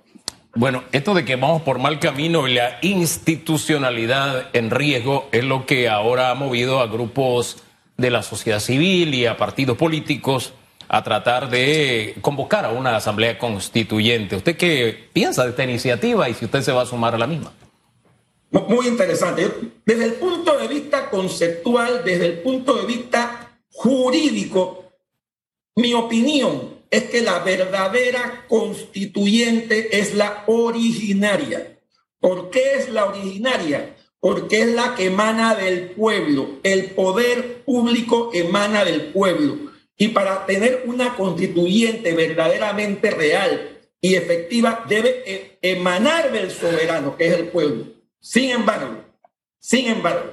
Bueno, 0.55 0.83
esto 0.91 1.15
de 1.15 1.25
que 1.25 1.35
vamos 1.35 1.63
por 1.63 1.79
mal 1.79 1.99
camino 1.99 2.47
y 2.47 2.53
la 2.53 2.77
institucionalidad 2.81 4.49
en 4.53 4.69
riesgo 4.69 5.27
es 5.31 5.43
lo 5.43 5.65
que 5.65 5.89
ahora 5.89 6.29
ha 6.29 6.35
movido 6.35 6.79
a 6.79 6.87
grupos 6.87 7.63
de 7.97 8.11
la 8.11 8.21
sociedad 8.21 8.59
civil 8.59 9.15
y 9.15 9.25
a 9.25 9.35
partidos 9.35 9.77
políticos 9.77 10.53
a 10.87 11.03
tratar 11.03 11.49
de 11.49 12.15
convocar 12.21 12.65
a 12.65 12.69
una 12.69 12.95
asamblea 12.95 13.39
constituyente. 13.39 14.35
¿Usted 14.35 14.55
qué 14.55 15.09
piensa 15.11 15.43
de 15.43 15.49
esta 15.51 15.63
iniciativa 15.63 16.29
y 16.29 16.35
si 16.35 16.45
usted 16.45 16.61
se 16.61 16.71
va 16.71 16.83
a 16.83 16.85
sumar 16.85 17.15
a 17.15 17.17
la 17.17 17.25
misma? 17.25 17.51
Muy 18.51 18.87
interesante. 18.87 19.49
Desde 19.83 20.05
el 20.05 20.13
punto 20.13 20.55
de 20.59 20.67
vista 20.67 21.09
conceptual, 21.09 22.03
desde 22.05 22.27
el 22.27 22.39
punto 22.39 22.75
de 22.75 22.85
vista 22.85 23.57
jurídico, 23.71 24.85
mi 25.75 25.95
opinión 25.95 26.72
es 26.93 27.05
que 27.05 27.21
la 27.21 27.39
verdadera 27.39 28.45
constituyente 28.47 29.97
es 29.99 30.13
la 30.13 30.43
originaria. 30.45 31.79
¿Por 32.19 32.51
qué 32.51 32.75
es 32.75 32.89
la 32.89 33.05
originaria? 33.05 33.95
Porque 34.19 34.61
es 34.61 34.67
la 34.67 34.93
que 34.93 35.05
emana 35.05 35.55
del 35.55 35.89
pueblo. 35.89 36.59
El 36.61 36.91
poder 36.91 37.63
público 37.63 38.29
emana 38.31 38.85
del 38.85 39.05
pueblo. 39.11 39.71
Y 39.97 40.09
para 40.09 40.45
tener 40.45 40.83
una 40.85 41.15
constituyente 41.15 42.13
verdaderamente 42.13 43.09
real 43.09 43.79
y 43.99 44.13
efectiva, 44.13 44.85
debe 44.87 45.23
e-, 45.25 45.57
emanar 45.63 46.31
del 46.31 46.51
soberano, 46.51 47.17
que 47.17 47.25
es 47.25 47.33
el 47.33 47.47
pueblo. 47.47 47.85
Sin 48.19 48.51
embargo, 48.51 49.03
sin 49.57 49.87
embargo, 49.87 50.31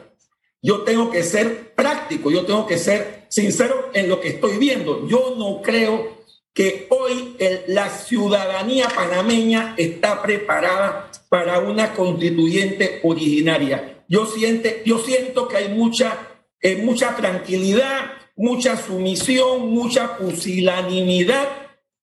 yo 0.60 0.82
tengo 0.82 1.10
que 1.10 1.22
ser 1.22 1.74
práctico, 1.74 2.30
yo 2.30 2.44
tengo 2.44 2.66
que 2.66 2.76
ser 2.76 3.24
sincero 3.30 3.90
en 3.94 4.10
lo 4.10 4.20
que 4.20 4.28
estoy 4.28 4.58
viendo. 4.58 5.08
Yo 5.08 5.36
no 5.38 5.62
creo 5.62 6.19
que 6.52 6.86
hoy 6.90 7.36
la 7.68 7.88
ciudadanía 7.90 8.88
panameña 8.88 9.74
está 9.76 10.20
preparada 10.22 11.10
para 11.28 11.60
una 11.60 11.94
constituyente 11.94 13.00
originaria. 13.04 14.04
Yo, 14.08 14.26
siente, 14.26 14.82
yo 14.84 14.98
siento 14.98 15.46
que 15.46 15.56
hay 15.58 15.68
mucha, 15.68 16.28
eh, 16.60 16.76
mucha 16.76 17.14
tranquilidad, 17.14 18.12
mucha 18.36 18.76
sumisión, 18.76 19.70
mucha 19.70 20.16
pusilanimidad 20.16 21.48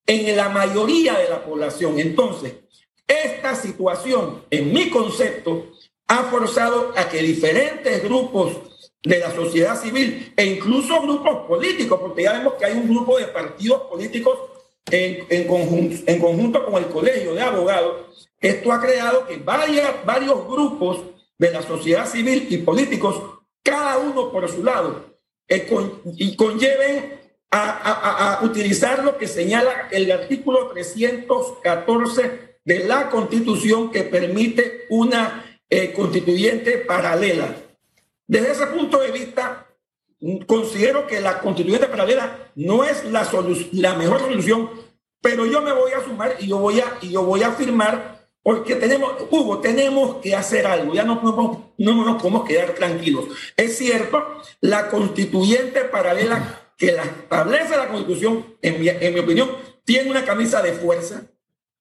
en 0.06 0.38
la 0.38 0.50
mayoría 0.50 1.18
de 1.18 1.30
la 1.30 1.44
población. 1.44 2.00
Entonces, 2.00 2.54
esta 3.06 3.56
situación, 3.56 4.44
en 4.50 4.72
mi 4.72 4.90
concepto, 4.90 5.72
ha 6.08 6.24
forzado 6.24 6.94
a 6.96 7.10
que 7.10 7.22
diferentes 7.22 8.04
grupos 8.04 8.54
de 9.08 9.20
la 9.20 9.32
sociedad 9.32 9.80
civil 9.80 10.34
e 10.36 10.46
incluso 10.46 11.02
grupos 11.02 11.48
políticos, 11.48 12.00
porque 12.00 12.24
ya 12.24 12.34
vemos 12.34 12.54
que 12.54 12.66
hay 12.66 12.74
un 12.74 12.90
grupo 12.90 13.18
de 13.18 13.26
partidos 13.26 13.84
políticos 13.84 14.38
en, 14.92 15.26
en, 15.30 15.48
conjunto, 15.48 15.96
en 16.06 16.20
conjunto 16.20 16.66
con 16.66 16.84
el 16.84 16.90
Colegio 16.90 17.34
de 17.34 17.42
Abogados, 17.42 18.28
esto 18.40 18.72
ha 18.72 18.82
creado 18.82 19.26
que 19.26 19.38
varias, 19.38 20.06
varios 20.06 20.48
grupos 20.48 21.02
de 21.38 21.52
la 21.52 21.62
sociedad 21.62 22.08
civil 22.08 22.48
y 22.50 22.58
políticos, 22.58 23.22
cada 23.64 23.98
uno 23.98 24.32
por 24.32 24.48
su 24.50 24.64
lado, 24.64 25.18
eh, 25.48 25.68
y 26.18 26.36
conlleven 26.36 27.18
a, 27.50 28.40
utilizar 28.44 29.04
lo 29.04 29.18
que 29.18 29.28
señala 29.28 29.88
el 29.92 30.12
artículo 30.12 30.68
314 30.68 32.60
de 32.64 32.80
la 32.84 33.10
Constitución 33.10 33.90
que 33.90 34.04
permite 34.04 34.86
una 34.90 35.62
eh, 35.70 35.94
constituyente 35.94 36.78
paralela. 36.80 37.56
Desde 38.28 38.52
ese 38.52 38.68
punto 38.68 39.00
de 39.00 39.12
vista, 39.12 39.68
considero 40.46 41.08
que 41.08 41.22
la 41.22 41.40
constituyente 41.40 41.88
paralela 41.88 42.52
no 42.56 42.84
es 42.84 43.06
la, 43.06 43.28
la 43.72 43.94
mejor 43.96 44.20
solución, 44.20 44.70
pero 45.22 45.46
yo 45.46 45.62
me 45.62 45.72
voy 45.72 45.92
a 45.94 46.04
sumar 46.04 46.36
y 46.40 46.48
yo 46.48 46.58
voy 46.58 46.80
a, 46.80 46.98
y 47.02 47.12
yo 47.12 47.24
voy 47.24 47.44
a 47.44 47.52
firmar 47.52 48.18
porque 48.44 48.76
tenemos, 48.76 49.12
Hugo, 49.30 49.60
tenemos 49.60 50.18
que 50.22 50.34
hacer 50.34 50.66
algo, 50.68 50.94
ya 50.94 51.04
no, 51.04 51.22
no, 51.22 51.74
no 51.78 52.06
nos 52.06 52.22
podemos 52.22 52.48
quedar 52.48 52.74
tranquilos. 52.76 53.26
Es 53.58 53.78
cierto, 53.78 54.26
la 54.62 54.90
constituyente 54.90 55.82
paralela 55.82 56.72
que 56.78 56.94
la 56.94 57.04
establece 57.04 57.76
la 57.76 57.90
constitución, 57.90 58.46
en 58.62 58.80
mi, 58.80 58.88
en 58.88 59.14
mi 59.14 59.20
opinión, 59.20 59.52
tiene 59.84 60.10
una 60.10 60.24
camisa 60.24 60.62
de 60.62 60.72
fuerza, 60.74 61.24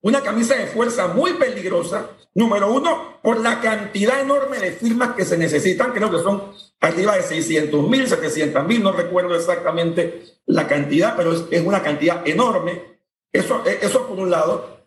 una 0.02 0.22
camisa 0.22 0.54
de 0.54 0.66
fuerza 0.66 1.08
muy 1.08 1.34
peligrosa, 1.34 2.10
número 2.34 2.72
uno, 2.72 3.18
por 3.22 3.40
la 3.40 3.60
cantidad 3.60 4.20
enorme 4.20 4.58
de 4.58 4.72
firmas 4.72 5.14
que 5.16 5.24
se 5.24 5.38
necesitan, 5.38 5.92
creo 5.92 6.10
que 6.10 6.18
son 6.18 6.52
arriba 6.80 7.16
de 7.16 7.22
600 7.22 7.88
mil, 7.88 8.06
700 8.06 8.66
mil, 8.66 8.82
no 8.82 8.92
recuerdo 8.92 9.34
exactamente 9.34 10.22
la 10.46 10.68
cantidad, 10.68 11.16
pero 11.16 11.32
es, 11.50 11.62
una 11.62 11.82
cantidad 11.82 12.26
enorme. 12.28 13.00
Eso, 13.32 13.62
eh, 13.66 13.78
eso 13.82 14.06
por 14.06 14.18
un 14.18 14.30
lado. 14.30 14.86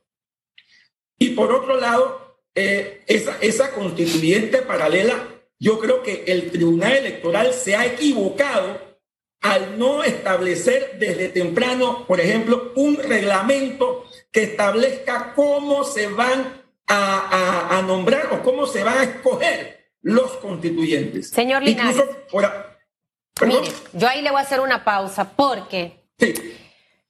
Y 1.18 1.32
por 1.32 1.52
otro 1.52 1.80
lado, 1.80 2.38
eh, 2.56 3.04
esa, 3.08 3.38
esa 3.42 3.72
constituyente 3.72 4.62
paralela, 4.62 5.28
yo 5.60 5.80
creo 5.80 6.02
que 6.02 6.24
el 6.28 6.52
Tribunal 6.52 6.94
Electoral 6.94 7.54
se 7.54 7.76
ha 7.76 7.86
equivocado 7.86 8.90
al 9.42 9.78
no 9.80 10.04
establecer 10.04 10.98
desde 11.00 11.30
temprano, 11.30 12.06
por 12.08 12.20
ejemplo, 12.20 12.74
un 12.76 12.98
reglamento 12.98 14.06
que 14.32 14.44
establezca 14.44 15.34
cómo 15.36 15.84
se 15.84 16.08
van 16.08 16.60
a, 16.88 17.84
nombrar 17.86 18.34
o 18.34 18.42
cómo 18.44 18.66
se 18.66 18.84
van 18.84 18.98
a 18.98 19.04
escoger 19.04 19.92
los 20.02 20.32
constituyentes. 20.38 21.30
Señor 21.30 21.64
Linares. 21.64 22.04
Mire, 23.46 23.72
yo 23.94 24.08
ahí 24.08 24.22
le 24.22 24.32
voy 24.32 24.40
a 24.40 24.44
hacer 24.44 24.60
una 24.60 24.84
pausa 24.84 25.32
porque 25.36 26.04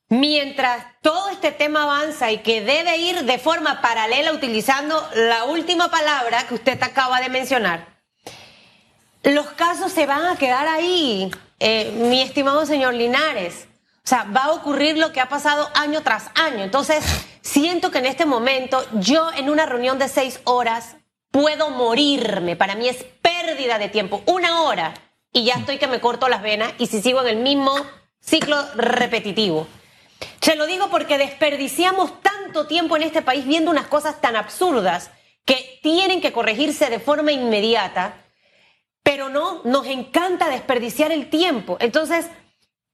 mientras 0.09 0.85
todo 1.01 1.29
este 1.29 1.51
tema 1.51 1.83
avanza 1.83 2.31
y 2.31 2.39
que 2.39 2.61
debe 2.61 2.97
ir 2.97 3.23
de 3.23 3.39
forma 3.39 3.81
paralela 3.81 4.33
utilizando 4.33 5.07
la 5.15 5.45
última 5.45 5.89
palabra 5.89 6.45
que 6.47 6.53
usted 6.55 6.81
acaba 6.83 7.19
de 7.21 7.29
mencionar, 7.29 7.99
los 9.23 9.47
casos 9.47 9.91
se 9.91 10.05
van 10.05 10.25
a 10.25 10.37
quedar 10.37 10.67
ahí, 10.67 11.31
eh, 11.59 11.91
mi 11.95 12.21
estimado 12.21 12.65
señor 12.65 12.93
Linares. 12.93 13.68
O 14.03 14.07
sea, 14.09 14.23
va 14.23 14.45
a 14.45 14.51
ocurrir 14.53 14.97
lo 14.97 15.11
que 15.11 15.21
ha 15.21 15.29
pasado 15.29 15.69
año 15.75 16.01
tras 16.01 16.29
año. 16.35 16.63
Entonces, 16.63 17.03
siento 17.41 17.91
que 17.91 17.99
en 17.99 18.05
este 18.05 18.25
momento 18.25 18.83
yo 18.93 19.29
en 19.35 19.49
una 19.49 19.65
reunión 19.65 19.99
de 19.99 20.07
seis 20.07 20.39
horas 20.45 20.95
puedo 21.31 21.69
morirme. 21.69 22.55
Para 22.55 22.75
mí 22.75 22.87
es 22.87 23.03
pérdida 23.21 23.77
de 23.77 23.89
tiempo. 23.89 24.23
Una 24.25 24.61
hora 24.63 24.93
y 25.31 25.43
ya 25.43 25.55
estoy 25.55 25.77
que 25.77 25.87
me 25.87 25.99
corto 25.99 26.27
las 26.27 26.41
venas 26.41 26.73
y 26.77 26.87
si 26.87 27.01
sigo 27.01 27.21
en 27.21 27.27
el 27.27 27.37
mismo 27.37 27.73
ciclo 28.19 28.57
repetitivo. 28.75 29.67
Se 30.41 30.55
lo 30.55 30.65
digo 30.65 30.89
porque 30.89 31.17
desperdiciamos 31.17 32.21
tanto 32.21 32.67
tiempo 32.67 32.95
en 32.95 33.03
este 33.03 33.21
país 33.21 33.45
viendo 33.45 33.71
unas 33.71 33.87
cosas 33.87 34.19
tan 34.21 34.35
absurdas 34.35 35.11
que 35.45 35.79
tienen 35.81 36.21
que 36.21 36.31
corregirse 36.31 36.89
de 36.89 36.99
forma 36.99 37.31
inmediata, 37.31 38.25
pero 39.03 39.29
no, 39.29 39.61
nos 39.63 39.87
encanta 39.87 40.49
desperdiciar 40.49 41.11
el 41.11 41.29
tiempo. 41.29 41.77
Entonces, 41.79 42.27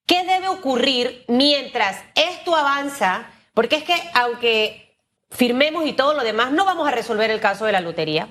¿Qué 0.06 0.24
debe 0.24 0.48
ocurrir 0.50 1.26
mientras 1.28 1.98
esto 2.14 2.56
avanza? 2.56 3.28
Porque 3.54 3.78
es 3.78 3.84
que 3.84 3.96
aunque 4.14 5.00
firmemos 5.32 5.86
y 5.88 5.94
todo 5.94 6.14
lo 6.14 6.24
demás, 6.24 6.52
no 6.52 6.66
vamos 6.66 6.88
a 6.88 6.92
resolver 6.92 7.32
el 7.32 7.40
caso 7.40 7.66
de 7.66 7.72
la 7.72 7.82
lotería. 7.82 8.28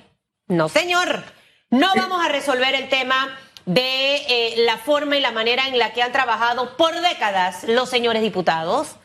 No, 0.47 0.69
señor. 0.69 1.25
No 1.71 1.93
vamos 1.97 2.25
a 2.25 2.29
resolver 2.29 2.75
el 2.75 2.89
tema 2.89 3.37
de 3.67 4.17
eh, 4.29 4.55
la 4.59 4.77
forma 4.77 5.17
y 5.17 5.21
la 5.21 5.33
manera 5.33 5.67
en 5.67 5.79
la 5.79 5.93
que 5.93 6.03
han 6.03 6.13
trabajado 6.13 6.77
por 6.77 6.95
décadas 7.01 7.65
los 7.65 7.89
señores 7.89 8.23
diputados. 8.23 8.97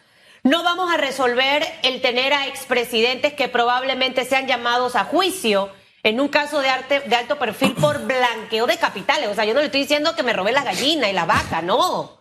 No 0.44 0.64
vamos 0.64 0.94
a 0.94 0.98
resolver 0.98 1.66
el 1.82 2.02
tener 2.02 2.34
a 2.34 2.46
expresidentes 2.46 3.34
que 3.34 3.48
probablemente 3.48 4.26
sean 4.26 4.46
llamados 4.46 4.96
a 4.96 5.06
juicio 5.06 5.72
en 6.04 6.20
un 6.20 6.28
caso 6.28 6.60
de, 6.60 6.70
arte, 6.70 7.00
de 7.00 7.16
alto 7.16 7.40
perfil 7.40 7.74
por 7.74 8.06
blanqueo 8.06 8.68
de 8.68 8.78
capitales. 8.78 9.30
O 9.30 9.34
sea, 9.34 9.46
yo 9.46 9.54
no 9.54 9.62
le 9.62 9.66
estoy 9.66 9.82
diciendo 9.82 10.16
que 10.16 10.24
me 10.24 10.34
robé 10.34 10.52
la 10.52 10.64
gallina 10.64 11.10
y 11.10 11.14
la 11.14 11.26
vaca, 11.26 11.62
no 11.62 12.19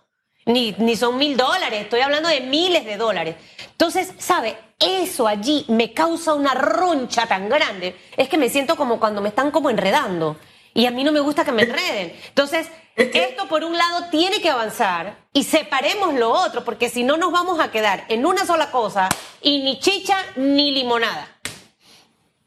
ni, 0.48 0.74
ni 0.78 0.96
son 0.96 1.18
mil 1.18 1.36
dólares, 1.36 1.82
estoy 1.82 2.00
hablando 2.00 2.28
de 2.28 2.40
miles 2.40 2.84
de 2.84 2.96
dólares. 2.96 3.36
Entonces, 3.70 4.12
¿sabe? 4.18 4.56
Eso 4.80 5.28
allí 5.28 5.64
me 5.68 5.92
causa 5.92 6.34
una 6.34 6.54
roncha 6.54 7.26
tan 7.26 7.48
grande. 7.48 7.94
Es 8.16 8.28
que 8.28 8.38
me 8.38 8.48
siento 8.48 8.74
como 8.76 8.98
cuando 8.98 9.20
me 9.20 9.28
están 9.28 9.50
como 9.50 9.70
enredando. 9.70 10.36
Y 10.74 10.86
a 10.86 10.90
mí 10.90 11.04
no 11.04 11.12
me 11.12 11.20
gusta 11.20 11.44
que 11.44 11.52
me 11.52 11.62
enreden. 11.62 12.14
Entonces, 12.28 12.68
esto 12.96 13.46
por 13.46 13.62
un 13.62 13.76
lado 13.76 14.06
tiene 14.10 14.40
que 14.40 14.48
avanzar 14.48 15.18
y 15.32 15.44
separemos 15.44 16.14
lo 16.14 16.30
otro, 16.30 16.64
porque 16.64 16.88
si 16.88 17.04
no 17.04 17.16
nos 17.16 17.30
vamos 17.30 17.60
a 17.60 17.70
quedar 17.70 18.04
en 18.08 18.24
una 18.24 18.46
sola 18.46 18.70
cosa 18.70 19.08
y 19.42 19.62
ni 19.62 19.78
chicha 19.78 20.16
ni 20.36 20.72
limonada. 20.72 21.28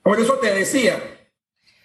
Por 0.01 0.19
eso 0.19 0.33
te 0.35 0.53
decía, 0.53 0.99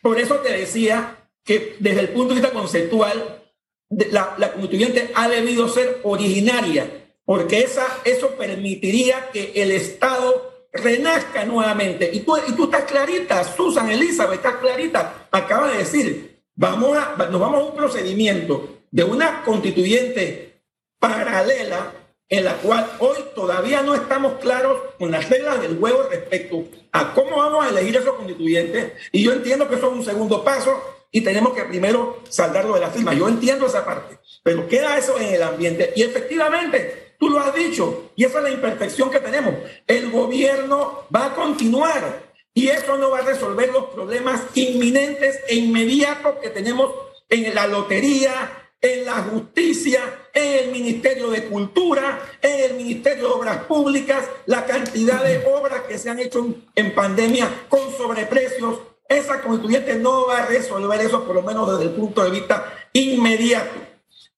por 0.00 0.18
eso 0.18 0.36
te 0.36 0.52
decía 0.52 1.28
que 1.44 1.76
desde 1.78 2.00
el 2.00 2.08
punto 2.08 2.34
de 2.34 2.40
vista 2.40 2.54
conceptual, 2.54 3.45
la, 3.90 4.52
constituyente 4.52 5.10
ha 5.14 5.28
debido 5.28 5.68
ser 5.68 6.00
originaria. 6.02 7.02
porque 7.24 7.60
esa, 7.60 7.84
eso 8.04 8.30
permitiría 8.36 9.30
que 9.32 9.52
el 9.56 9.72
Estado 9.72 10.68
renazca 10.72 11.44
nuevamente. 11.44 12.08
Y 12.12 12.20
tú, 12.20 12.36
y 12.46 12.52
tú 12.52 12.64
estás 12.64 12.84
clarita, 12.84 13.42
Susan 13.42 13.90
Elizabeth, 13.90 14.36
estás 14.36 14.56
clarita, 14.56 15.26
acaba 15.32 15.70
de 15.72 15.78
decir, 15.78 16.40
vamos 16.54 16.96
a, 16.96 17.16
nos 17.28 17.40
vamos 17.40 17.60
a 17.60 17.64
un 17.64 17.74
procedimiento 17.74 18.80
de 18.90 19.02
una 19.02 19.42
constituyente 19.42 20.60
paralela 21.00 21.92
en 22.28 22.44
la 22.44 22.54
cual 22.54 22.90
hoy 22.98 23.18
todavía 23.34 23.82
no 23.82 23.94
estamos 23.94 24.34
claros 24.40 24.80
con 24.98 25.10
las 25.10 25.28
reglas 25.28 25.60
del 25.60 25.78
juego 25.78 26.04
respecto 26.10 26.64
a 26.92 27.14
cómo 27.14 27.36
vamos 27.36 27.64
a 27.64 27.68
elegir 27.68 27.96
esos 27.96 28.14
constituyentes. 28.14 28.92
Y 29.12 29.22
yo 29.22 29.32
entiendo 29.32 29.68
que 29.68 29.76
eso 29.76 29.88
es 29.88 29.92
un 29.92 30.04
segundo 30.04 30.42
paso 30.42 30.95
y 31.10 31.20
tenemos 31.22 31.54
que 31.54 31.64
primero 31.64 32.22
saldarlo 32.28 32.74
de 32.74 32.80
la 32.80 32.90
firma. 32.90 33.14
Yo 33.14 33.28
entiendo 33.28 33.66
esa 33.66 33.84
parte, 33.84 34.18
pero 34.42 34.68
queda 34.68 34.98
eso 34.98 35.18
en 35.18 35.34
el 35.34 35.42
ambiente. 35.42 35.92
Y 35.96 36.02
efectivamente, 36.02 37.14
tú 37.18 37.30
lo 37.30 37.40
has 37.40 37.54
dicho, 37.54 38.10
y 38.16 38.24
esa 38.24 38.38
es 38.38 38.44
la 38.44 38.50
imperfección 38.50 39.10
que 39.10 39.20
tenemos. 39.20 39.54
El 39.86 40.10
gobierno 40.10 41.06
va 41.14 41.26
a 41.26 41.34
continuar 41.34 42.26
y 42.54 42.68
eso 42.68 42.96
no 42.96 43.10
va 43.10 43.18
a 43.18 43.22
resolver 43.22 43.70
los 43.70 43.86
problemas 43.86 44.42
inminentes 44.54 45.40
e 45.46 45.56
inmediatos 45.56 46.36
que 46.40 46.50
tenemos 46.50 46.90
en 47.28 47.54
la 47.54 47.66
lotería, 47.66 48.70
en 48.80 49.04
la 49.04 49.22
justicia, 49.22 50.00
en 50.32 50.64
el 50.64 50.72
Ministerio 50.72 51.30
de 51.30 51.44
Cultura, 51.44 52.20
en 52.40 52.70
el 52.70 52.74
Ministerio 52.74 53.28
de 53.28 53.34
Obras 53.34 53.64
Públicas, 53.64 54.24
la 54.46 54.64
cantidad 54.64 55.22
de 55.22 55.44
obras 55.46 55.82
que 55.82 55.98
se 55.98 56.10
han 56.10 56.18
hecho 56.18 56.46
en 56.74 56.94
pandemia 56.94 57.66
con 57.68 57.92
sobreprecios. 57.96 58.78
Esa 59.08 59.40
constituyente 59.40 59.94
no 59.96 60.26
va 60.26 60.38
a 60.38 60.46
resolver 60.46 61.00
eso, 61.00 61.24
por 61.24 61.36
lo 61.36 61.42
menos 61.42 61.70
desde 61.70 61.90
el 61.90 61.96
punto 61.96 62.24
de 62.24 62.30
vista 62.30 62.72
inmediato. 62.92 63.80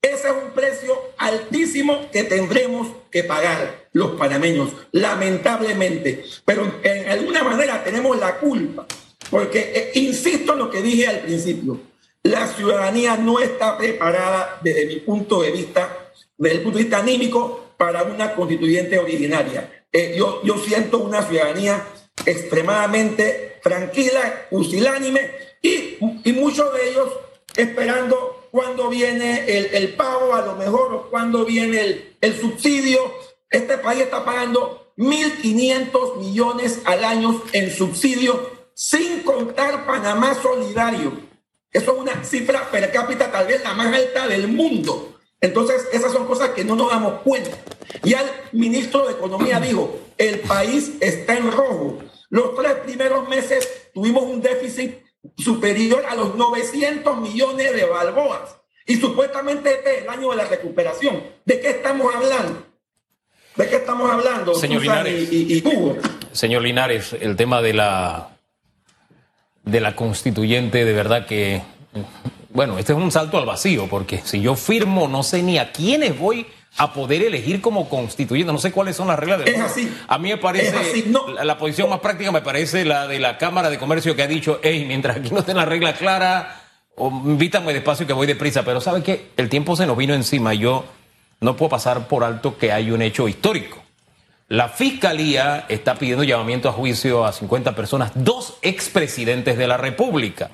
Ese 0.00 0.28
es 0.28 0.34
un 0.34 0.50
precio 0.50 0.94
altísimo 1.16 2.08
que 2.12 2.24
tendremos 2.24 2.88
que 3.10 3.24
pagar 3.24 3.88
los 3.92 4.12
panameños, 4.12 4.70
lamentablemente. 4.92 6.24
Pero 6.44 6.70
en 6.82 7.08
alguna 7.08 7.42
manera 7.42 7.82
tenemos 7.82 8.18
la 8.18 8.36
culpa, 8.36 8.86
porque 9.30 9.72
eh, 9.74 9.90
insisto 9.94 10.52
en 10.52 10.58
lo 10.58 10.70
que 10.70 10.82
dije 10.82 11.08
al 11.08 11.20
principio 11.20 11.80
la 12.22 12.46
ciudadanía 12.46 13.16
no 13.16 13.40
está 13.40 13.78
preparada 13.78 14.58
desde 14.62 14.86
mi 14.86 14.96
punto 14.96 15.42
de 15.42 15.50
vista, 15.50 16.10
desde 16.36 16.56
el 16.56 16.62
punto 16.62 16.78
de 16.78 16.84
vista 16.84 16.98
anímico, 16.98 17.72
para 17.76 18.02
una 18.02 18.34
constituyente 18.34 18.98
originaria. 18.98 19.84
Eh, 19.92 20.14
yo, 20.18 20.42
yo 20.42 20.58
siento 20.58 20.98
una 20.98 21.22
ciudadanía 21.22 21.86
extremadamente 22.28 23.58
tranquila, 23.62 24.46
pusilánime, 24.50 25.30
y, 25.62 25.98
muchos 26.32 26.72
de 26.74 26.90
ellos 26.90 27.08
esperando 27.56 28.48
cuándo 28.50 28.88
viene 28.88 29.44
el, 29.48 29.74
el, 29.74 29.94
pago, 29.94 30.34
a 30.34 30.44
lo 30.44 30.54
mejor, 30.54 30.94
o 30.94 31.10
cuándo 31.10 31.44
viene 31.44 31.80
el, 31.80 32.16
el 32.20 32.40
subsidio. 32.40 33.00
Este 33.50 33.78
país 33.78 34.02
está 34.02 34.24
pagando 34.24 34.92
1.500 34.96 36.16
millones 36.16 36.80
al 36.84 37.04
año 37.04 37.42
en 37.52 37.70
subsidio, 37.70 38.68
sin 38.74 39.22
contar 39.22 39.86
Panamá 39.86 40.34
Solidario 40.40 41.28
eso 41.72 41.92
es 41.92 41.98
una 41.98 42.24
cifra 42.24 42.70
per 42.70 42.90
cápita 42.90 43.30
tal 43.30 43.46
vez 43.46 43.62
la 43.62 43.74
más 43.74 43.94
alta 43.94 44.26
del 44.26 44.48
mundo. 44.48 45.18
Entonces, 45.40 45.86
esas 45.92 46.12
son 46.12 46.26
cosas 46.26 46.50
que 46.50 46.64
no 46.64 46.74
nos 46.74 46.90
damos 46.90 47.20
cuenta. 47.22 47.56
Y 48.02 48.14
el 48.14 48.26
ministro 48.52 49.06
de 49.06 49.12
Economía 49.12 49.60
dijo, 49.60 49.96
el 50.16 50.40
país 50.40 50.92
está 51.00 51.36
en 51.36 51.52
rojo. 51.52 51.98
Los 52.30 52.54
tres 52.54 52.74
primeros 52.84 53.28
meses 53.28 53.90
tuvimos 53.94 54.24
un 54.24 54.40
déficit 54.40 54.96
superior 55.36 56.04
a 56.08 56.14
los 56.14 56.34
900 56.34 57.16
millones 57.18 57.74
de 57.74 57.84
balboas. 57.84 58.56
Y 58.86 58.96
supuestamente 58.96 59.72
este 59.72 59.98
es 59.98 60.02
el 60.02 60.08
año 60.08 60.30
de 60.30 60.36
la 60.36 60.44
recuperación. 60.46 61.22
¿De 61.44 61.60
qué 61.60 61.70
estamos 61.70 62.14
hablando? 62.14 62.66
¿De 63.56 63.68
qué 63.68 63.76
estamos 63.76 64.10
hablando? 64.10 64.54
Señor 64.54 64.82
Linares, 64.82 65.32
y, 65.32 65.62
Señor 66.32 66.62
Linares, 66.62 67.14
el 67.20 67.36
tema 67.36 67.60
de 67.60 67.74
la 67.74 68.38
de 69.64 69.80
la 69.80 69.94
constituyente, 69.94 70.84
de 70.84 70.92
verdad 70.94 71.26
que, 71.26 71.60
bueno, 72.50 72.78
este 72.78 72.92
es 72.92 72.98
un 72.98 73.12
salto 73.12 73.36
al 73.36 73.44
vacío, 73.44 73.86
porque 73.88 74.22
si 74.24 74.40
yo 74.40 74.54
firmo, 74.54 75.08
no 75.08 75.22
sé 75.22 75.42
ni 75.42 75.58
a 75.58 75.72
quiénes 75.72 76.18
voy 76.18 76.46
a 76.78 76.92
poder 76.92 77.22
elegir 77.22 77.60
como 77.60 77.88
constituyente, 77.88 78.52
no 78.52 78.58
sé 78.58 78.70
cuáles 78.70 78.96
son 78.96 79.08
las 79.08 79.18
reglas 79.18 79.44
de... 79.44 79.50
Es 79.50 79.60
así. 79.60 79.92
A 80.06 80.16
mí 80.18 80.28
me 80.30 80.36
parece, 80.36 81.04
la, 81.42 81.58
posición 81.58 81.90
más 81.90 81.98
práctica 81.98 82.30
me 82.30 82.40
parece 82.40 82.84
la 82.84 83.08
de 83.08 83.18
la 83.18 83.36
Cámara 83.36 83.68
de 83.68 83.78
Comercio 83.78 84.14
que 84.14 84.22
ha 84.22 84.28
dicho, 84.28 84.60
hey, 84.62 84.84
mientras 84.86 85.16
aquí 85.16 85.30
no 85.30 85.40
estén 85.40 85.56
las 85.56 85.66
reglas 85.66 85.98
claras, 85.98 86.46
o 86.94 87.08
invítame 87.08 87.72
despacio 87.72 88.06
que 88.06 88.12
voy 88.12 88.28
deprisa, 88.28 88.64
pero 88.64 88.80
¿sabe 88.80 89.02
qué? 89.02 89.26
El 89.36 89.48
tiempo 89.48 89.74
se 89.74 89.86
nos 89.86 89.96
vino 89.96 90.14
encima 90.14 90.54
y 90.54 90.58
yo 90.58 90.84
no 91.40 91.56
puedo 91.56 91.70
pasar 91.70 92.06
por 92.06 92.22
alto 92.22 92.56
que 92.56 92.70
hay 92.70 92.92
un 92.92 93.02
hecho 93.02 93.26
histórico. 93.26 93.82
La 94.46 94.68
fiscalía 94.68 95.66
está 95.68 95.96
pidiendo 95.96 96.22
llamamiento 96.22 96.68
a 96.68 96.72
juicio 96.72 97.24
a 97.24 97.32
50 97.32 97.74
personas, 97.74 98.12
dos 98.14 98.56
expresidentes 98.62 99.58
de 99.58 99.66
la 99.66 99.76
República. 99.76 100.50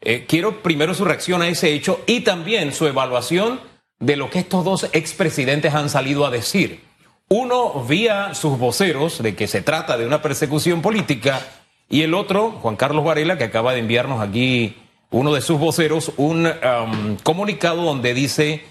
Eh, 0.00 0.26
quiero 0.28 0.62
primero 0.62 0.94
su 0.94 1.04
reacción 1.04 1.42
a 1.42 1.48
ese 1.48 1.72
hecho 1.72 2.00
y 2.06 2.20
también 2.20 2.72
su 2.72 2.86
evaluación 2.86 3.60
de 4.00 4.16
lo 4.16 4.30
que 4.30 4.40
estos 4.40 4.64
dos 4.64 4.88
expresidentes 4.92 5.74
han 5.74 5.90
salido 5.90 6.26
a 6.26 6.30
decir. 6.30 6.82
Uno 7.28 7.84
vía 7.84 8.34
sus 8.34 8.58
voceros 8.58 9.22
de 9.22 9.36
que 9.36 9.46
se 9.46 9.62
trata 9.62 9.96
de 9.96 10.06
una 10.06 10.20
persecución 10.20 10.82
política 10.82 11.46
y 11.88 12.02
el 12.02 12.14
otro, 12.14 12.52
Juan 12.62 12.76
Carlos 12.76 13.04
Varela, 13.04 13.38
que 13.38 13.44
acaba 13.44 13.72
de 13.72 13.80
enviarnos 13.80 14.20
aquí 14.20 14.76
uno 15.10 15.32
de 15.34 15.40
sus 15.40 15.58
voceros, 15.58 16.12
un 16.16 16.46
um, 16.46 17.16
comunicado 17.22 17.82
donde 17.82 18.14
dice 18.14 18.64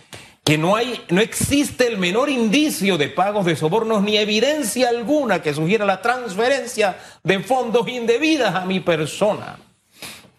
que 0.44 0.58
no 0.58 0.76
hay, 0.76 1.02
no 1.10 1.22
existe 1.22 1.88
el 1.88 1.98
menor 1.98 2.30
indicio 2.30 2.98
de 2.98 3.10
pagos 3.10 3.46
de 3.46 3.56
sobornos 3.56 4.02
ni 4.02 4.18
evidencia 4.18 4.90
alguna 4.90 5.42
que 5.42 5.54
sugiera 5.54 5.86
la 5.86 6.02
transferencia 6.02 6.98
de 7.24 7.40
fondos 7.40 7.88
indebidas 7.88 8.56
a 8.56 8.66
mi 8.66 8.80
persona. 8.80 9.60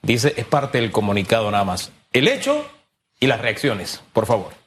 Dice, 0.03 0.35
es 0.37 0.47
parte 0.47 0.81
del 0.81 0.91
comunicado 0.91 1.51
nada 1.51 1.65
más. 1.65 1.93
El 2.13 2.29
hecho 2.29 2.67
y 3.21 3.27
las 3.27 3.41
reacciones, 3.41 4.03
por 4.13 4.27
favor. 4.27 4.60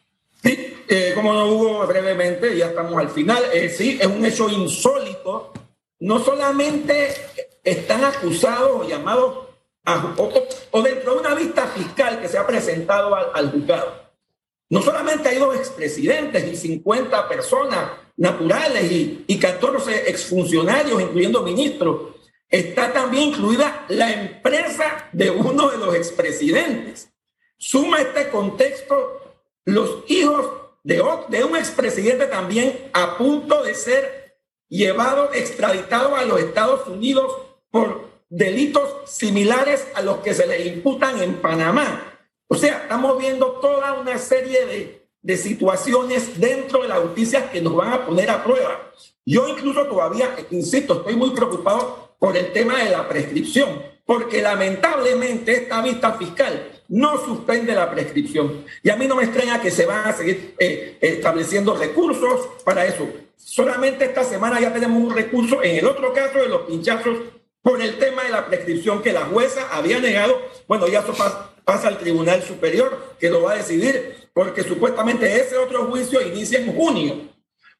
Sí, 0.43 0.83
eh, 0.87 1.13
como 1.15 1.33
no 1.33 1.45
hubo 1.47 1.87
brevemente, 1.87 2.57
ya 2.57 2.67
estamos 2.67 2.97
al 2.97 3.09
final. 3.09 3.43
Eh, 3.53 3.69
sí, 3.69 3.97
es 3.99 4.07
un 4.07 4.25
hecho 4.25 4.49
insólito. 4.49 5.53
No 5.99 6.19
solamente 6.19 7.15
están 7.63 8.03
acusados 8.03 8.81
o 8.81 8.87
llamados 8.87 9.47
a, 9.85 10.15
o, 10.71 10.81
dentro 10.81 11.13
de 11.13 11.19
una 11.19 11.35
vista 11.35 11.67
fiscal 11.67 12.19
que 12.21 12.27
se 12.27 12.37
ha 12.37 12.45
presentado 12.45 13.15
al, 13.15 13.27
al 13.33 13.51
juzgado 13.51 14.03
no 14.73 14.81
solamente 14.81 15.29
hay 15.29 15.37
dos 15.37 15.55
expresidentes 15.55 16.51
y 16.51 16.55
50 16.55 17.29
personas 17.29 17.91
naturales 18.17 18.91
y, 18.91 19.23
y 19.27 19.37
14 19.37 20.09
exfuncionarios, 20.09 20.99
incluyendo 20.99 21.43
ministros, 21.43 22.15
está 22.49 22.91
también 22.91 23.29
incluida 23.29 23.85
la 23.89 24.11
empresa 24.11 25.09
de 25.11 25.29
uno 25.29 25.69
de 25.69 25.77
los 25.77 25.93
expresidentes. 25.93 27.11
Suma 27.55 28.01
este 28.01 28.29
contexto 28.29 29.22
los 29.65 30.03
hijos 30.07 30.47
de, 30.83 31.03
de 31.29 31.43
un 31.43 31.55
expresidente 31.55 32.25
también 32.25 32.89
a 32.93 33.17
punto 33.17 33.63
de 33.63 33.75
ser 33.75 34.37
llevado, 34.67 35.31
extraditado 35.33 36.15
a 36.15 36.25
los 36.25 36.39
Estados 36.39 36.87
Unidos 36.87 37.31
por 37.69 38.09
delitos 38.29 38.89
similares 39.05 39.87
a 39.93 40.01
los 40.01 40.17
que 40.17 40.33
se 40.33 40.47
le 40.47 40.65
imputan 40.67 41.21
en 41.21 41.35
Panamá. 41.35 42.19
O 42.47 42.55
sea, 42.55 42.83
estamos 42.83 43.17
viendo 43.19 43.53
toda 43.53 43.93
una 43.93 44.17
serie 44.17 44.65
de, 44.65 45.07
de 45.21 45.37
situaciones 45.37 46.39
dentro 46.39 46.81
de 46.81 46.89
la 46.89 46.95
justicia 46.95 47.51
que 47.51 47.61
nos 47.61 47.75
van 47.75 47.93
a 47.93 48.05
poner 48.05 48.29
a 48.29 48.43
prueba. 48.43 48.91
Yo 49.25 49.47
incluso 49.47 49.85
todavía, 49.85 50.35
insisto, 50.51 50.95
estoy 50.95 51.15
muy 51.15 51.31
preocupado 51.31 52.15
por 52.19 52.35
el 52.35 52.51
tema 52.51 52.83
de 52.83 52.89
la 52.89 53.07
prescripción, 53.07 53.81
porque 54.05 54.41
lamentablemente 54.41 55.53
esta 55.53 55.81
vista 55.81 56.13
fiscal 56.13 56.72
no 56.93 57.17
suspende 57.17 57.73
la 57.73 57.89
prescripción. 57.89 58.65
Y 58.83 58.91
a 58.91 58.95
mí 58.95 59.07
no 59.07 59.15
me 59.15 59.23
extraña 59.23 59.59
que 59.59 59.71
se 59.71 59.87
van 59.87 60.07
a 60.07 60.13
seguir 60.13 60.53
eh, 60.59 60.99
estableciendo 61.01 61.75
recursos 61.75 62.49
para 62.63 62.85
eso. 62.85 63.09
Solamente 63.35 64.05
esta 64.05 64.23
semana 64.23 64.61
ya 64.61 64.71
tenemos 64.71 65.01
un 65.01 65.11
recurso 65.11 65.63
en 65.63 65.77
el 65.77 65.87
otro 65.87 66.13
caso 66.13 66.37
de 66.37 66.49
los 66.49 66.61
pinchazos 66.61 67.17
por 67.63 67.81
el 67.81 67.97
tema 67.97 68.23
de 68.23 68.29
la 68.29 68.45
prescripción 68.45 69.01
que 69.01 69.11
la 69.11 69.25
jueza 69.25 69.69
había 69.71 69.99
negado. 69.99 70.39
Bueno, 70.67 70.87
ya 70.87 70.99
eso 70.99 71.15
pasa 71.65 71.87
al 71.87 71.97
Tribunal 71.97 72.43
Superior, 72.43 73.15
que 73.19 73.31
lo 73.31 73.41
va 73.41 73.53
a 73.53 73.57
decidir, 73.57 74.29
porque 74.31 74.61
supuestamente 74.61 75.35
ese 75.35 75.57
otro 75.57 75.85
juicio 75.85 76.21
inicia 76.21 76.59
en 76.59 76.75
junio. 76.75 77.21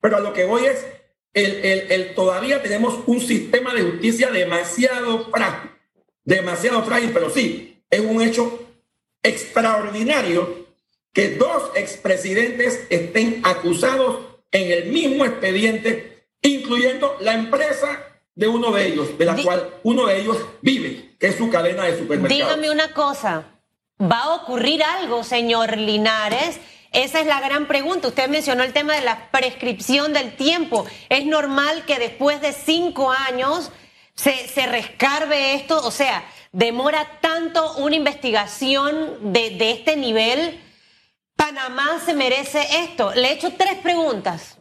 Pero 0.02 0.18
a 0.18 0.22
lo 0.22 0.34
que 0.34 0.46
voy 0.46 0.66
es, 0.66 0.88
el, 1.36 1.64
el, 1.64 1.92
el 1.92 2.16
todavía 2.16 2.64
tenemos 2.64 3.00
un 3.06 3.22
sistema 3.22 3.76
de 3.76 3.84
justicia 3.84 4.32
demasiado 4.32 5.30
frágil, 5.30 5.70
demasiado 6.24 6.82
frágil, 6.82 7.12
pero 7.14 7.30
sí, 7.30 7.84
es 7.92 8.00
un 8.00 8.20
hecho 8.20 8.60
extraordinario 9.24 10.68
que 11.14 11.30
dos 11.30 11.72
expresidentes 11.76 12.86
estén 12.90 13.42
acusados 13.44 14.34
en 14.52 14.72
el 14.72 14.92
mismo 14.92 15.26
expediente, 15.26 16.28
incluyendo 16.42 17.16
la 17.22 17.34
empresa 17.34 18.14
de 18.36 18.48
uno 18.48 18.72
de 18.72 18.88
ellos, 18.88 19.18
de 19.18 19.26
la 19.26 19.36
cual 19.36 19.70
uno 19.84 20.08
de 20.08 20.22
ellos 20.22 20.38
vive, 20.62 21.16
que 21.20 21.28
es 21.28 21.36
su 21.36 21.50
cadena 21.50 21.86
de 21.86 21.98
supermercados. 21.98 22.50
Dígame 22.50 22.72
una 22.72 22.94
cosa, 22.94 23.46
va 24.02 24.20
a 24.24 24.36
ocurrir 24.36 24.84
algo, 24.84 25.24
señor 25.24 25.78
Linares. 25.78 26.60
esa 26.92 27.20
es 27.20 27.28
la 27.28 27.40
gran 27.40 27.68
pregunta. 27.68 28.08
Usted 28.08 28.28
mencionó 28.28 28.64
el 28.64 28.74
tema 28.74 28.96
de 28.96 29.02
la 29.02 29.30
prescripción 29.32 30.14
del 30.14 30.36
tiempo. 30.36 30.86
¿Es 31.10 31.26
normal 31.26 31.86
que 31.86 32.00
después 32.00 32.42
de 32.42 32.54
cinco 32.54 33.12
años 33.12 33.72
se, 34.16 34.48
se 34.48 34.66
rescarbe 34.66 35.54
esto? 35.56 35.80
O 35.86 35.92
sea, 35.92 36.24
¿demora 36.54 37.20
tanto 37.20 37.76
una 37.78 37.96
investigación 37.98 39.34
de, 39.34 39.50
de 39.58 39.72
este 39.72 39.98
nivel? 39.98 40.62
¿Panamá 41.36 42.00
se 42.06 42.14
merece 42.14 42.66
esto? 42.84 43.14
Le 43.14 43.28
he 43.28 43.34
hecho 43.34 43.54
tres 43.58 43.76
preguntas. 43.80 44.58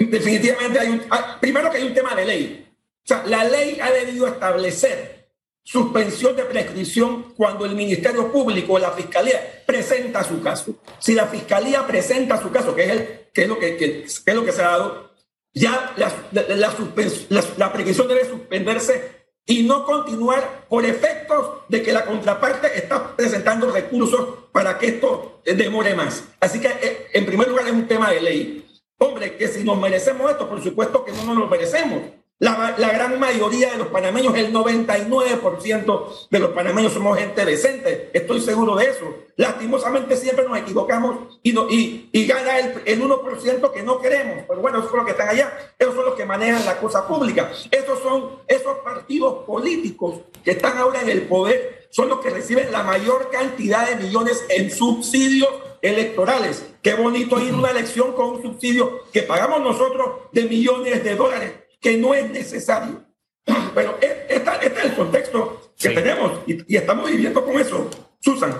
Definitivamente 0.00 0.80
hay 0.80 0.88
un... 0.88 1.02
Primero 1.40 1.70
que 1.70 1.76
hay 1.76 1.84
un 1.84 1.94
tema 1.94 2.14
de 2.14 2.24
ley. 2.24 2.66
O 3.04 3.08
sea, 3.08 3.24
la 3.26 3.44
ley 3.44 3.78
ha 3.80 3.90
debido 3.90 4.26
establecer 4.26 5.18
suspensión 5.62 6.34
de 6.34 6.44
prescripción 6.44 7.34
cuando 7.36 7.66
el 7.66 7.74
Ministerio 7.74 8.32
Público 8.32 8.74
o 8.74 8.78
la 8.78 8.92
Fiscalía 8.92 9.62
presenta 9.66 10.24
su 10.24 10.40
caso. 10.42 10.76
Si 10.98 11.14
la 11.14 11.26
Fiscalía 11.26 11.86
presenta 11.86 12.40
su 12.40 12.50
caso, 12.50 12.74
que 12.74 12.84
es, 12.84 12.90
el, 12.90 13.28
que 13.34 13.42
es, 13.42 13.48
lo, 13.48 13.58
que, 13.58 13.76
que, 13.76 14.04
es 14.04 14.34
lo 14.34 14.44
que 14.44 14.52
se 14.52 14.62
ha 14.62 14.68
dado, 14.68 15.10
ya 15.52 15.92
la, 15.96 16.10
la, 16.32 17.72
prescripción 17.72 18.08
debe 18.08 18.24
suspenderse 18.24 19.17
y 19.48 19.62
no 19.62 19.84
continuar 19.84 20.66
por 20.68 20.84
efectos 20.84 21.62
de 21.68 21.82
que 21.82 21.90
la 21.90 22.04
contraparte 22.04 22.76
está 22.76 23.16
presentando 23.16 23.70
recursos 23.72 24.44
para 24.52 24.78
que 24.78 24.88
esto 24.88 25.40
demore 25.44 25.94
más. 25.94 26.22
Así 26.38 26.60
que, 26.60 26.68
eh, 26.68 27.06
en 27.14 27.24
primer 27.24 27.48
lugar, 27.48 27.66
es 27.66 27.72
un 27.72 27.88
tema 27.88 28.10
de 28.10 28.20
ley. 28.20 28.66
Hombre, 28.98 29.36
que 29.36 29.48
si 29.48 29.64
nos 29.64 29.80
merecemos 29.80 30.30
esto, 30.30 30.46
por 30.48 30.62
supuesto 30.62 31.02
que 31.02 31.12
no 31.12 31.24
nos 31.24 31.36
lo 31.38 31.46
merecemos. 31.46 32.02
La, 32.40 32.76
gran 32.76 33.18
mayoría 33.18 33.72
de 33.72 33.78
los 33.78 33.88
panameños, 33.88 34.36
el 34.36 34.52
99% 34.52 36.28
de 36.30 36.38
los 36.38 36.50
panameños 36.50 36.92
somos 36.92 37.18
gente 37.18 37.44
decente, 37.44 38.10
estoy 38.12 38.40
seguro 38.40 38.76
de 38.76 38.84
eso. 38.84 39.12
Lastimosamente 39.34 40.16
siempre 40.16 40.46
nos 40.46 40.56
equivocamos 40.58 41.40
y, 41.42 41.52
no, 41.52 41.66
y 41.68 42.26
gana 42.28 42.60
el, 42.60 42.82
el 42.84 43.02
1% 43.02 43.72
que 43.72 43.82
no 43.82 44.00
queremos. 44.00 44.44
Pero 44.46 44.60
bueno, 44.60 44.78
esos 44.78 44.90
son 44.90 44.98
los 44.98 45.06
que 45.06 45.12
están 45.12 45.28
allá, 45.30 45.52
esos 45.76 45.96
son 45.96 46.04
los 46.04 46.14
que 46.14 46.24
manejan 46.24 46.64
la 46.64 46.78
cosa 46.78 47.08
pública. 47.08 47.50
Esos 47.72 47.98
son 48.00 48.38
esos 48.46 48.78
partidos 48.84 49.44
políticos 49.44 50.20
que 50.44 50.52
están 50.52 50.78
ahora 50.78 51.02
en 51.02 51.08
el 51.08 51.22
poder, 51.22 51.88
son 51.90 52.08
los 52.08 52.20
que 52.20 52.30
reciben 52.30 52.70
la 52.70 52.84
mayor 52.84 53.30
cantidad 53.30 53.88
de 53.88 53.96
millones 53.96 54.44
en 54.48 54.70
subsidios 54.70 55.50
electorales. 55.82 56.64
Qué 56.82 56.94
bonito 56.94 57.40
ir 57.40 57.52
a 57.52 57.56
una 57.56 57.70
elección 57.72 58.12
con 58.12 58.26
un 58.26 58.42
subsidio 58.42 59.02
que 59.12 59.22
pagamos 59.22 59.60
nosotros 59.60 60.30
de 60.30 60.44
millones 60.44 61.02
de 61.02 61.16
dólares 61.16 61.67
que 61.80 61.96
no 61.96 62.14
es 62.14 62.30
necesario. 62.30 63.04
Pero 63.74 63.98
este, 64.00 64.36
este 64.36 64.66
es 64.66 64.84
el 64.84 64.94
contexto 64.94 65.72
que 65.78 65.88
sí. 65.88 65.94
tenemos 65.94 66.40
y, 66.46 66.74
y, 66.74 66.76
estamos 66.76 67.10
viviendo 67.10 67.44
con 67.44 67.60
eso. 67.60 67.88
Susan. 68.20 68.54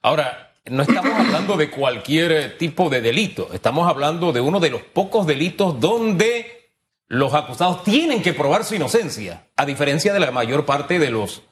Ahora, 0.00 0.52
no 0.66 0.82
estamos 0.82 1.12
hablando 1.12 1.56
de 1.56 1.70
cualquier 1.70 2.56
tipo 2.56 2.88
de 2.88 3.00
delito, 3.00 3.50
estamos 3.52 3.88
hablando 3.88 4.32
de 4.32 4.40
uno 4.40 4.60
de 4.60 4.70
los 4.70 4.82
pocos 4.82 5.26
delitos 5.26 5.80
donde 5.80 6.70
los 7.08 7.34
acusados 7.34 7.82
tienen 7.84 8.22
que 8.22 8.32
probar 8.32 8.64
su 8.64 8.74
inocencia, 8.74 9.48
a 9.56 9.66
diferencia 9.66 10.14
de 10.14 10.20
la 10.20 10.30
mayor 10.30 10.64
parte 10.64 10.98
de 10.98 11.10
los 11.10 11.42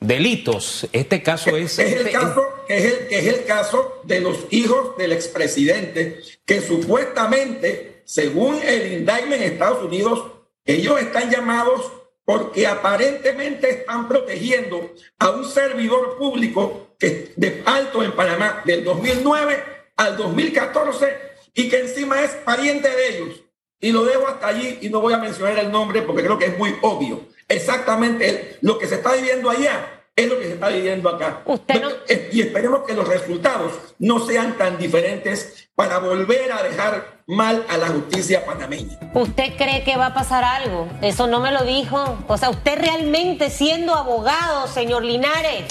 delitos. 0.00 0.88
Este 0.92 1.22
caso 1.22 1.56
es... 1.56 1.78
Es 1.78 1.92
el 1.92 2.10
caso, 2.10 2.42
es 2.68 2.84
el, 2.84 3.06
es 3.10 3.26
el 3.26 3.44
caso 3.44 4.00
de 4.04 4.20
los 4.20 4.46
hijos 4.50 4.96
del 4.96 5.12
expresidente 5.12 6.20
que 6.44 6.60
supuestamente, 6.60 8.02
según 8.06 8.60
el 8.62 8.92
indictment 8.92 9.42
en 9.42 9.52
Estados 9.52 9.84
Unidos, 9.84 10.32
ellos 10.64 11.00
están 11.00 11.30
llamados 11.30 11.92
porque 12.24 12.66
aparentemente 12.66 13.68
están 13.70 14.08
protegiendo 14.08 14.92
a 15.18 15.30
un 15.30 15.44
servidor 15.44 16.16
público 16.16 16.94
que 16.98 17.32
de 17.36 17.62
alto 17.66 18.02
en 18.02 18.12
Panamá 18.12 18.62
del 18.64 18.82
2009 18.82 19.62
al 19.96 20.16
2014 20.16 21.18
y 21.54 21.68
que 21.68 21.80
encima 21.80 22.22
es 22.22 22.30
pariente 22.30 22.88
de 22.88 23.16
ellos. 23.16 23.40
Y 23.80 23.92
lo 23.92 24.04
dejo 24.04 24.26
hasta 24.26 24.48
allí 24.48 24.78
y 24.80 24.88
no 24.88 25.00
voy 25.00 25.12
a 25.12 25.18
mencionar 25.18 25.58
el 25.58 25.70
nombre 25.70 26.02
porque 26.02 26.22
creo 26.22 26.38
que 26.38 26.46
es 26.46 26.58
muy 26.58 26.74
obvio. 26.80 27.28
Exactamente 27.48 28.56
lo 28.62 28.78
que 28.78 28.86
se 28.86 28.94
está 28.94 29.12
viviendo 29.12 29.50
allá 29.50 30.04
es 30.16 30.28
lo 30.28 30.38
que 30.38 30.46
se 30.46 30.52
está 30.54 30.68
viviendo 30.68 31.08
acá. 31.08 31.42
No... 31.46 31.90
Y 32.32 32.40
esperemos 32.40 32.84
que 32.86 32.94
los 32.94 33.06
resultados 33.06 33.72
no 33.98 34.24
sean 34.24 34.56
tan 34.56 34.78
diferentes 34.78 35.63
para 35.74 35.98
volver 35.98 36.52
a 36.52 36.62
dejar 36.62 37.22
mal 37.26 37.64
a 37.68 37.76
la 37.76 37.88
justicia 37.88 38.44
panameña. 38.44 38.98
¿Usted 39.14 39.56
cree 39.56 39.82
que 39.82 39.96
va 39.96 40.06
a 40.06 40.14
pasar 40.14 40.44
algo? 40.44 40.88
Eso 41.02 41.26
no 41.26 41.40
me 41.40 41.50
lo 41.50 41.64
dijo. 41.64 42.18
O 42.28 42.36
sea, 42.36 42.50
usted 42.50 42.78
realmente 42.78 43.50
siendo 43.50 43.94
abogado, 43.94 44.68
señor 44.68 45.04
Linares, 45.04 45.64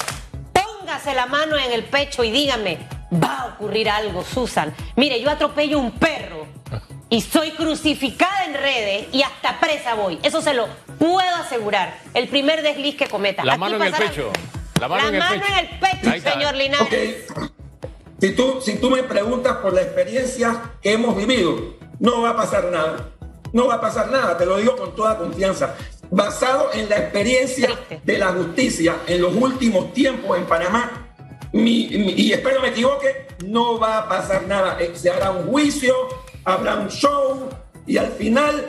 póngase 0.51 1.13
la 1.13 1.25
mano 1.27 1.57
en 1.57 1.71
el 1.71 1.83
pecho 1.83 2.23
y 2.23 2.31
dígame, 2.31 2.79
va 3.23 3.41
a 3.41 3.45
ocurrir 3.47 3.89
algo, 3.89 4.23
Susan. 4.23 4.73
Mire, 4.95 5.21
yo 5.21 5.29
atropello 5.29 5.79
un 5.79 5.91
perro 5.91 6.47
y 7.09 7.21
soy 7.21 7.51
crucificada 7.51 8.45
en 8.45 8.55
redes 8.55 9.07
y 9.13 9.21
hasta 9.21 9.59
presa 9.59 9.93
voy. 9.93 10.19
Eso 10.23 10.41
se 10.41 10.53
lo 10.53 10.67
puedo 10.99 11.35
asegurar. 11.37 11.97
El 12.13 12.27
primer 12.27 12.61
desliz 12.61 12.95
que 12.97 13.07
cometa. 13.07 13.45
La 13.45 13.57
mano 13.57 13.77
en 13.77 13.83
el 13.83 13.93
pecho. 13.93 14.31
La 14.81 14.87
mano, 14.89 15.03
la 15.03 15.09
en, 15.09 15.15
el 15.15 15.19
mano 15.19 15.43
en, 15.47 15.59
el 15.59 15.79
pecho, 15.79 16.29
señor 16.29 16.55
Linares. 16.55 16.87
Okay. 16.87 17.52
Si, 18.23 18.31
tú, 18.31 18.61
si 18.61 18.77
tú 18.77 18.89
me 18.89 19.03
preguntas 19.03 19.57
por 19.57 19.73
la 19.73 19.81
experiencia 19.81 20.71
que 20.81 20.93
hemos 20.93 21.13
vivido, 21.13 21.75
no 21.99 22.21
va 22.21 22.29
a 22.29 22.35
pasar 22.37 22.71
nada. 22.71 23.09
No 23.51 23.67
va 23.67 23.73
a 23.73 23.81
pasar 23.81 24.09
nada, 24.11 24.37
te 24.37 24.45
lo 24.45 24.55
digo 24.55 24.77
con 24.77 24.95
toda 24.95 25.17
confianza. 25.17 25.75
Basado 26.09 26.69
en 26.73 26.87
la 26.87 26.99
experiencia 26.99 27.77
de 28.01 28.17
la 28.17 28.27
justicia 28.27 28.95
en 29.07 29.21
los 29.21 29.35
últimos 29.35 29.91
tiempos 29.91 30.37
en 30.37 30.45
Panamá, 30.45 31.09
mi, 31.51 31.89
mi, 31.89 32.13
y 32.13 32.31
espero 32.31 32.61
me 32.61 32.69
equivoque, 32.69 33.27
no 33.45 33.77
va 33.77 33.97
a 33.97 34.07
pasar 34.07 34.47
nada. 34.47 34.77
Se 34.93 35.09
hará 35.09 35.31
un 35.31 35.47
juicio, 35.47 35.93
habrá 36.45 36.75
un 36.75 36.87
show 36.87 37.49
y 37.85 37.97
al 37.97 38.13
final 38.13 38.67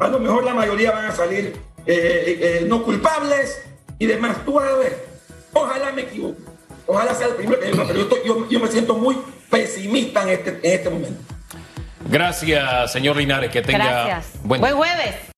a 0.00 0.08
lo 0.08 0.18
mejor 0.18 0.42
la 0.42 0.54
mayoría 0.54 0.90
van 0.90 1.04
a 1.04 1.14
salir 1.14 1.54
eh, 1.86 2.38
eh, 2.42 2.64
no 2.66 2.82
culpables 2.82 3.62
y 3.96 4.06
demás. 4.06 4.44
Tú 4.44 4.54
vas 4.54 4.68
a 4.68 4.74
ver, 4.74 5.06
ojalá 5.52 5.92
me 5.92 6.02
equivoque, 6.02 6.42
ojalá 6.88 7.14
sea 7.14 7.28
el 7.28 7.34
primero 7.34 7.60
que 7.60 7.70
diga, 7.70 7.84
pero 7.86 8.08
yo, 8.08 8.24
yo, 8.24 8.48
yo, 8.48 8.60
me 8.60 8.68
siento 8.68 8.96
muy 8.96 9.16
pesimista 9.48 10.22
en 10.22 10.28
este, 10.30 10.50
en 10.62 10.72
este 10.78 10.90
momento. 10.90 11.20
Gracias, 12.10 12.92
señor 12.92 13.16
Linares, 13.16 13.50
que 13.50 13.62
tenga 13.62 14.04
Gracias. 14.06 14.40
buen, 14.42 14.60
buen 14.60 14.74
jueves. 14.74 15.14